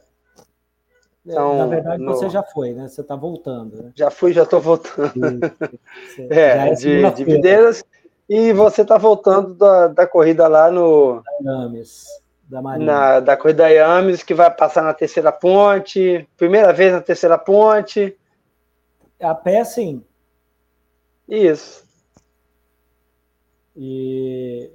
Então, 1.25 1.57
Na 1.57 1.65
verdade, 1.65 2.01
no... 2.01 2.13
você 2.13 2.29
já 2.29 2.41
foi, 2.41 2.71
né? 2.73 2.87
Você 2.87 3.01
está 3.01 3.15
voltando. 3.15 3.83
Né? 3.83 3.91
Já 3.93 4.09
fui, 4.09 4.31
já 4.31 4.43
estou 4.43 4.61
voltando. 4.61 5.11
é, 6.29 6.69
é 6.69 6.73
de, 6.73 7.11
de 7.11 7.23
Videiras. 7.25 7.83
E 8.29 8.53
você 8.53 8.81
está 8.81 8.97
voltando 8.97 9.53
da, 9.53 9.87
da 9.87 10.07
corrida 10.07 10.47
lá 10.47 10.71
no. 10.71 11.21
Yames, 11.41 12.05
da 12.43 12.61
Marinha. 12.61 12.85
Na, 12.85 13.19
da 13.19 13.35
corrida 13.35 13.69
Yames, 13.69 14.23
que 14.23 14.33
vai 14.33 14.49
passar 14.49 14.83
na 14.83 14.93
terceira 14.93 15.31
ponte. 15.31 16.27
Primeira 16.37 16.71
vez 16.71 16.93
na 16.93 17.01
terceira 17.01 17.37
ponte. 17.37 18.17
A 19.19 19.35
pé, 19.35 19.63
sim. 19.65 20.03
Isso. 21.27 21.85
E 23.75 24.71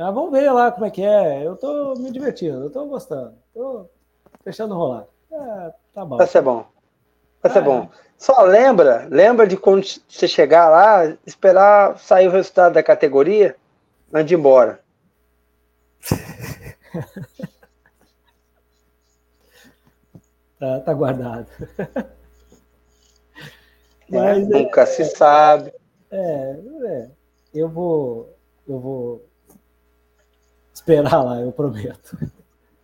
ah, 0.00 0.10
vamos 0.10 0.32
ver 0.32 0.50
lá 0.50 0.72
como 0.72 0.86
é 0.86 0.90
que 0.90 1.02
é. 1.02 1.46
Eu 1.46 1.56
tô 1.56 1.94
me 1.94 2.10
divertindo, 2.10 2.64
eu 2.64 2.70
tô 2.70 2.86
gostando. 2.86 3.34
Tô 3.52 3.86
deixando 4.42 4.74
rolar. 4.74 5.06
É, 5.30 5.72
tá 5.94 6.04
bom. 6.04 6.16
Vai 6.16 6.26
ser 6.26 6.40
bom. 6.40 6.64
Vai 7.42 7.52
ser 7.52 7.58
ah, 7.58 7.62
bom. 7.62 7.82
É. 7.82 7.88
Só 8.16 8.42
lembra, 8.42 9.06
lembra 9.10 9.46
de 9.46 9.56
quando 9.58 9.84
você 10.08 10.26
chegar 10.26 10.68
lá, 10.70 11.04
esperar 11.26 11.98
sair 11.98 12.28
o 12.28 12.32
resultado 12.32 12.72
da 12.74 12.82
categoria 12.82 13.56
antes 14.12 14.28
de 14.28 14.34
ir 14.34 14.38
embora. 14.38 14.80
tá, 20.58 20.80
tá 20.80 20.94
guardado. 20.94 21.46
É, 24.12 24.16
Mas, 24.18 24.48
nunca 24.48 24.80
é, 24.82 24.86
se 24.86 25.04
sabe. 25.04 25.72
É, 26.10 26.56
é, 26.84 27.10
eu 27.54 27.68
vou, 27.68 28.36
eu 28.66 28.80
vou 28.80 29.29
esperar 30.80 31.22
lá, 31.22 31.40
eu 31.40 31.52
prometo. 31.52 32.16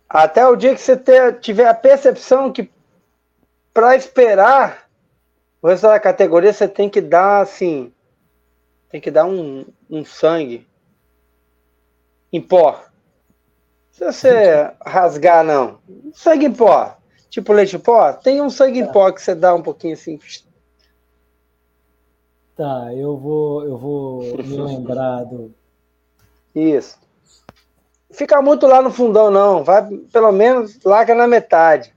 Até 0.07 0.47
o 0.47 0.55
dia 0.55 0.73
que 0.73 0.81
você 0.81 0.95
ter, 0.95 1.39
tiver 1.39 1.67
a 1.67 1.73
percepção 1.73 2.51
que 2.51 2.71
para 3.73 3.95
esperar 3.95 4.87
o 5.61 5.67
resto 5.67 5.87
da 5.87 5.99
categoria 5.99 6.53
você 6.53 6.67
tem 6.67 6.89
que 6.89 7.01
dar 7.01 7.41
assim, 7.41 7.91
tem 8.89 9.01
que 9.01 9.11
dar 9.11 9.25
um, 9.25 9.65
um 9.89 10.05
sangue 10.05 10.65
em 12.31 12.41
pó. 12.41 12.83
Se 13.91 14.05
você 14.05 14.71
rasgar, 14.85 15.43
não. 15.43 15.79
Sangue 16.13 16.45
em 16.45 16.53
pó. 16.53 16.95
Tipo 17.29 17.51
leite 17.51 17.75
em 17.75 17.79
pó, 17.79 18.13
tem 18.13 18.41
um 18.41 18.49
sangue 18.49 18.79
em 18.79 18.85
tá. 18.85 18.93
pó 18.93 19.11
que 19.11 19.21
você 19.21 19.35
dá 19.35 19.53
um 19.53 19.61
pouquinho 19.61 19.93
assim. 19.93 20.17
Tá, 22.55 22.93
eu 22.95 23.17
vou, 23.17 23.65
eu 23.65 23.77
vou 23.77 24.21
me 24.43 24.57
lembrar 24.57 25.25
do. 25.25 25.53
Isso. 26.55 27.06
Fica 28.17 28.41
muito 28.41 28.65
lá 28.65 28.81
no 28.81 28.89
fundão, 28.89 29.29
não. 29.29 29.63
Vai 29.63 29.87
pelo 30.11 30.31
menos 30.31 30.83
larga 30.83 31.13
na 31.13 31.27
metade. 31.27 31.93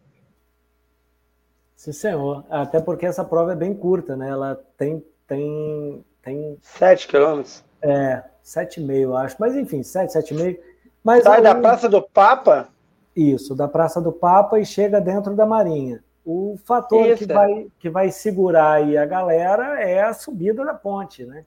Sim, 1.74 1.92
senhor. 1.92 2.44
Até 2.50 2.78
porque 2.78 3.06
essa 3.06 3.24
prova 3.24 3.52
é 3.52 3.56
bem 3.56 3.72
curta, 3.72 4.14
né? 4.14 4.28
Ela 4.28 4.60
tem. 4.76 5.02
tem, 5.26 6.04
tem... 6.22 6.58
Sete 6.60 7.08
quilômetros? 7.08 7.64
É, 7.80 8.22
sete 8.42 8.82
e 8.82 8.84
meio, 8.84 9.16
acho. 9.16 9.34
Mas 9.40 9.56
enfim, 9.56 9.82
sete, 9.82 10.12
sete 10.12 10.34
e 10.34 10.36
meio. 10.36 10.60
Mas 11.02 11.24
Sai 11.24 11.40
da 11.40 11.54
Praça 11.54 11.88
do 11.88 12.02
Papa? 12.02 12.68
Isso, 13.16 13.54
da 13.54 13.66
Praça 13.66 13.98
do 13.98 14.12
Papa 14.12 14.60
e 14.60 14.66
chega 14.66 15.00
dentro 15.00 15.34
da 15.34 15.46
Marinha. 15.46 16.04
O 16.22 16.58
fator 16.66 17.16
que 17.16 17.24
vai, 17.24 17.66
que 17.78 17.88
vai 17.88 18.10
segurar 18.10 18.72
aí 18.72 18.98
a 18.98 19.06
galera 19.06 19.80
é 19.80 20.02
a 20.02 20.12
subida 20.12 20.66
da 20.66 20.74
ponte, 20.74 21.24
né? 21.24 21.46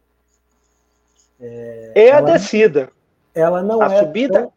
É, 1.39 1.91
e 1.95 2.09
a 2.09 2.21
descida. 2.21 2.89
Ela 3.35 3.61
não 3.61 3.79
a 3.79 3.93
é 3.93 3.99
subida? 3.99 4.41
Tão, 4.41 4.53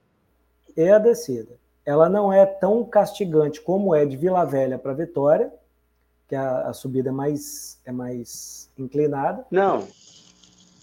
é 0.77 0.93
a 0.93 0.99
descida. 0.99 1.57
Ela 1.85 2.09
não 2.09 2.33
é 2.33 2.45
tão 2.45 2.85
castigante 2.85 3.61
como 3.61 3.95
é 3.95 4.05
de 4.05 4.17
Vila 4.17 4.45
Velha 4.45 4.79
para 4.79 4.93
Vitória, 4.93 5.53
que 6.29 6.35
a, 6.35 6.69
a, 6.69 6.73
subida 6.73 7.11
é 7.11 7.13
mais, 7.13 7.81
é 7.85 7.93
mais 7.93 8.71
inclinada. 8.77 9.47
Não, 9.51 9.87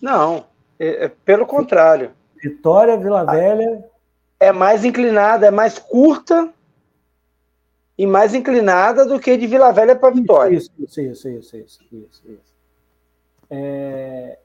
não. 0.02 0.46
É, 0.80 1.06
é 1.06 1.08
pelo 1.10 1.46
contrário. 1.46 2.12
Vitória, 2.42 2.98
Vila 2.98 3.26
Velha. 3.26 3.84
É 4.40 4.52
mais 4.52 4.84
inclinada, 4.84 5.48
é 5.48 5.52
mais 5.52 5.78
curta 5.80 6.54
e 7.98 8.06
mais 8.06 8.34
inclinada 8.34 9.06
do 9.06 9.20
que 9.20 9.38
de 9.38 9.48
Vila 9.48 9.72
Velha 9.72 9.96
para 9.96 10.14
Vitória. 10.14 10.56
Isso, 10.56 10.72
isso, 10.80 11.02
isso, 11.02 11.30
isso, 11.30 11.58
isso, 11.58 11.84
isso. 11.92 12.22
isso. 12.26 12.54
É, 13.50 14.40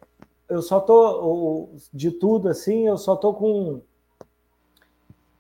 eu 0.48 0.62
só 0.62 0.80
tô 0.80 1.68
de 1.92 2.10
tudo 2.10 2.48
assim, 2.48 2.86
eu 2.86 2.96
só 2.96 3.16
tô 3.16 3.34
com 3.34 3.80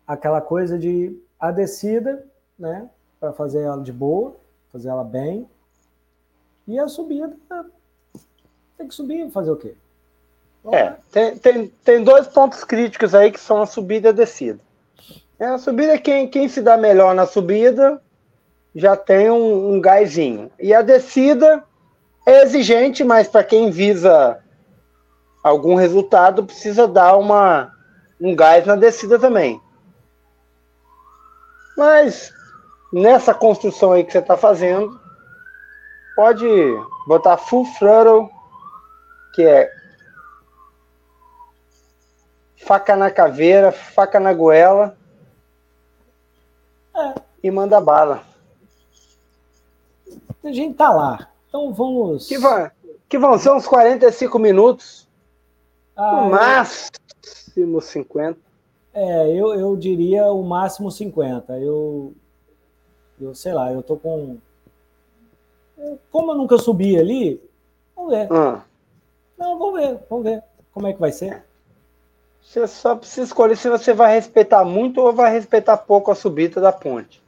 aquela 0.08 0.40
coisa 0.40 0.78
de 0.78 1.14
a 1.38 1.52
descida, 1.52 2.26
né, 2.58 2.88
para 3.20 3.32
fazer 3.34 3.60
ela 3.60 3.82
de 3.82 3.92
boa, 3.92 4.34
fazer 4.72 4.88
ela 4.88 5.04
bem, 5.04 5.46
e 6.66 6.78
a 6.78 6.88
subida 6.88 7.36
tem 8.78 8.88
que 8.88 8.94
subir, 8.94 9.30
fazer 9.30 9.50
o 9.50 9.56
quê? 9.56 9.74
é, 10.72 10.94
tem, 11.12 11.36
tem, 11.36 11.68
tem 11.84 12.02
dois 12.02 12.26
pontos 12.26 12.64
críticos 12.64 13.14
aí 13.14 13.30
que 13.30 13.40
são 13.40 13.62
a 13.62 13.66
subida 13.66 14.08
e 14.08 14.10
a 14.10 14.12
descida. 14.12 14.58
É, 15.38 15.46
a 15.46 15.58
subida, 15.58 15.96
quem, 15.98 16.28
quem 16.28 16.48
se 16.48 16.60
dá 16.60 16.76
melhor 16.76 17.14
na 17.14 17.26
subida 17.26 18.02
já 18.74 18.96
tem 18.96 19.30
um, 19.30 19.74
um 19.74 19.80
gásinho. 19.80 20.50
E 20.58 20.74
a 20.74 20.82
descida 20.82 21.64
é 22.26 22.42
exigente, 22.42 23.04
mas 23.04 23.28
para 23.28 23.44
quem 23.44 23.70
visa 23.70 24.38
algum 25.42 25.74
resultado, 25.74 26.44
precisa 26.44 26.86
dar 26.86 27.16
uma, 27.16 27.72
um 28.20 28.34
gás 28.34 28.66
na 28.66 28.76
descida 28.76 29.18
também. 29.18 29.60
Mas 31.78 32.34
nessa 32.92 33.32
construção 33.32 33.92
aí 33.92 34.02
que 34.02 34.10
você 34.10 34.18
está 34.18 34.36
fazendo, 34.36 35.00
pode 36.16 36.44
botar 37.06 37.36
full 37.36 37.64
throttle, 37.78 38.28
que 39.32 39.42
é 39.42 39.72
faca 42.66 42.96
na 42.96 43.12
caveira, 43.12 43.70
faca 43.70 44.18
na 44.18 44.34
goela 44.34 44.98
é. 46.96 47.14
e 47.44 47.48
manda 47.48 47.80
bala. 47.80 48.24
A 50.42 50.50
gente 50.50 50.74
tá 50.74 50.90
lá. 50.90 51.28
Então 51.48 51.72
vamos. 51.72 52.26
Que, 52.26 52.38
vai, 52.38 52.72
que 53.08 53.16
vão 53.16 53.38
ser 53.38 53.52
uns 53.52 53.68
45 53.68 54.36
minutos. 54.40 55.06
Ah, 55.94 56.22
no 56.22 56.30
máximo 56.30 57.80
50. 57.80 58.47
É, 59.00 59.30
eu, 59.30 59.54
eu 59.54 59.76
diria 59.76 60.24
o 60.32 60.42
máximo 60.42 60.90
50. 60.90 61.56
Eu, 61.60 62.12
eu 63.20 63.32
sei 63.32 63.52
lá, 63.52 63.72
eu 63.72 63.80
tô 63.80 63.96
com. 63.96 64.38
Como 66.10 66.32
eu 66.32 66.34
nunca 66.34 66.58
subi 66.58 66.98
ali, 66.98 67.40
vamos 67.94 68.10
ver. 68.10 68.32
Ah. 68.32 68.64
Não, 69.38 69.56
vamos 69.56 69.80
ver, 69.80 70.00
vamos 70.10 70.24
ver 70.24 70.42
como 70.74 70.88
é 70.88 70.92
que 70.92 70.98
vai 70.98 71.12
ser. 71.12 71.44
Você 72.42 72.66
só 72.66 72.96
precisa 72.96 73.22
escolher 73.22 73.56
se 73.56 73.70
você 73.70 73.92
vai 73.92 74.14
respeitar 74.14 74.64
muito 74.64 75.00
ou 75.00 75.12
vai 75.12 75.30
respeitar 75.30 75.76
pouco 75.76 76.10
a 76.10 76.16
subida 76.16 76.60
da 76.60 76.72
ponte. 76.72 77.22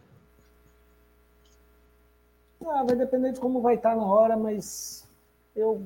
Ah, 2.67 2.83
vai 2.83 2.97
depender 2.97 3.31
de 3.31 3.39
como 3.39 3.61
vai 3.61 3.77
estar 3.77 3.95
na 3.95 4.05
hora, 4.05 4.37
mas 4.37 5.07
eu 5.55 5.81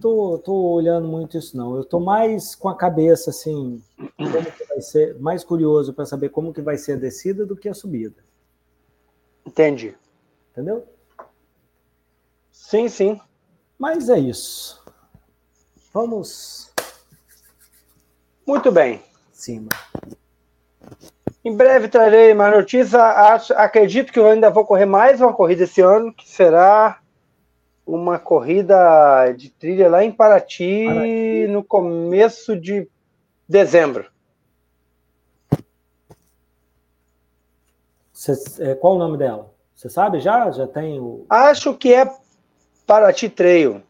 tô, 0.00 0.38
tô 0.38 0.54
olhando 0.54 1.06
muito 1.06 1.36
isso 1.36 1.56
não. 1.56 1.76
Eu 1.76 1.84
tô 1.84 2.00
mais 2.00 2.54
com 2.54 2.68
a 2.68 2.76
cabeça 2.76 3.30
assim, 3.30 3.82
como 4.16 4.52
que 4.52 4.64
vai 4.64 4.80
ser, 4.80 5.18
mais 5.20 5.44
curioso 5.44 5.92
para 5.92 6.06
saber 6.06 6.30
como 6.30 6.52
que 6.52 6.62
vai 6.62 6.76
ser 6.76 6.92
a 6.92 6.96
descida 6.96 7.44
do 7.44 7.56
que 7.56 7.68
a 7.68 7.74
subida. 7.74 8.16
Entendi. 9.46 9.94
Entendeu? 10.52 10.86
Sim, 12.50 12.88
sim. 12.88 13.20
Mas 13.78 14.08
é 14.08 14.18
isso. 14.18 14.82
Vamos. 15.92 16.72
Muito 18.46 18.70
bem. 18.70 19.02
Cima. 19.32 19.70
Em 21.44 21.56
breve 21.56 21.88
trarei 21.88 22.34
mais 22.34 22.54
notícias. 22.54 22.94
Acredito 23.52 24.12
que 24.12 24.18
eu 24.18 24.26
ainda 24.26 24.50
vou 24.50 24.64
correr 24.64 24.86
mais 24.86 25.20
uma 25.20 25.32
corrida 25.32 25.64
esse 25.64 25.80
ano, 25.80 26.12
que 26.12 26.28
será 26.28 27.00
uma 27.94 28.18
corrida 28.18 29.32
de 29.32 29.50
trilha 29.50 29.88
lá 29.88 30.04
em 30.04 30.12
Paraty, 30.12 30.84
Paraty. 30.86 31.46
no 31.48 31.64
começo 31.64 32.56
de 32.56 32.88
dezembro. 33.48 34.10
Cê, 38.12 38.32
é, 38.60 38.74
qual 38.74 38.96
o 38.96 38.98
nome 38.98 39.16
dela? 39.16 39.50
Você 39.74 39.88
sabe 39.88 40.20
já? 40.20 40.50
Já 40.50 40.66
tem 40.66 41.00
o. 41.00 41.24
Acho 41.28 41.74
que 41.74 41.92
é 41.92 42.10
Paraty 42.86 43.28
Trail. 43.28 43.82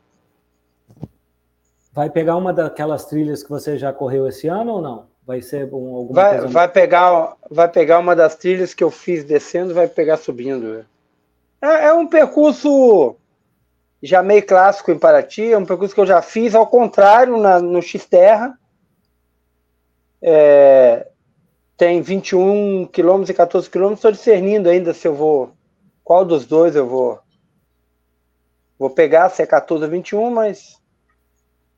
Vai 1.93 2.09
pegar 2.09 2.37
uma 2.37 2.53
daquelas 2.53 3.05
trilhas 3.07 3.43
que 3.43 3.51
você 3.51 3.77
já 3.77 3.93
correu 3.93 4.29
esse 4.29 4.47
ano 4.47 4.75
ou 4.75 4.81
não? 4.81 5.07
Vai 5.27 5.43
ser 5.43 5.69
um, 5.75 5.97
alguma 5.97 6.23
vai, 6.23 6.39
coisa... 6.39 6.49
vai 6.53 6.69
pegar 6.69 7.37
Vai 7.51 7.69
pegar 7.69 7.99
uma 7.99 8.15
das 8.15 8.37
trilhas 8.37 8.73
que 8.73 8.85
eu 8.85 8.91
fiz 8.91 9.25
descendo 9.25 9.75
vai 9.75 9.89
pegar 9.89 10.17
subindo. 10.17 10.87
É, 11.61 11.87
é 11.87 11.93
um 11.93 12.07
percurso 12.07 13.17
já 14.03 14.23
meio 14.23 14.45
clássico 14.47 14.91
em 14.91 14.99
Paraty, 14.99 15.53
é 15.53 15.59
um 15.59 15.67
percurso 15.67 15.95
que 15.95 16.01
eu 16.01 16.07
já 16.07 16.23
fiz, 16.23 16.55
ao 16.55 16.67
contrário, 16.67 17.37
na, 17.37 17.61
no 17.61 17.83
X-Terra. 17.83 18.59
É, 20.23 21.09
tem 21.77 22.01
21 22.01 22.87
quilômetros 22.87 23.31
e 23.31 23.35
14 23.35 23.69
quilômetros, 23.69 24.01
estou 24.01 24.13
discernindo 24.13 24.69
ainda 24.69 24.95
se 24.95 25.07
eu 25.07 25.15
vou. 25.15 25.53
Qual 26.03 26.25
dos 26.25 26.47
dois 26.47 26.75
eu 26.75 26.87
vou. 26.87 27.21
Vou 28.79 28.91
pegar, 28.91 29.29
se 29.29 29.43
é 29.43 29.47
14 29.47 29.85
ou 29.85 29.91
21, 29.91 30.31
mas 30.31 30.81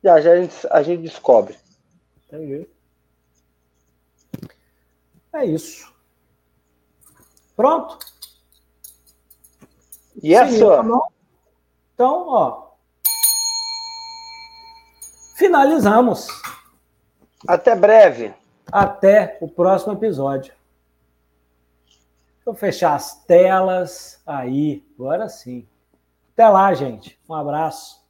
já, 0.03 0.19
já 0.21 0.31
a, 0.31 0.35
gente, 0.41 0.67
a 0.69 0.83
gente 0.83 1.01
descobre. 1.01 1.57
Entendi. 2.27 2.67
É 5.33 5.45
isso. 5.45 5.91
Pronto? 7.55 7.97
Yes, 10.23 10.51
Sim, 10.51 10.59
tá 10.59 11.11
Então, 11.93 12.27
ó. 12.27 12.73
Finalizamos. 15.37 16.27
Até 17.47 17.75
breve. 17.75 18.33
Até 18.71 19.37
o 19.41 19.47
próximo 19.47 19.93
episódio. 19.93 20.53
Vou 22.45 22.53
fechar 22.55 22.95
as 22.95 23.15
telas 23.23 24.21
aí. 24.25 24.85
Agora 24.95 25.29
sim. 25.29 25.67
Até 26.33 26.47
lá, 26.49 26.73
gente. 26.73 27.19
Um 27.29 27.33
abraço. 27.33 28.02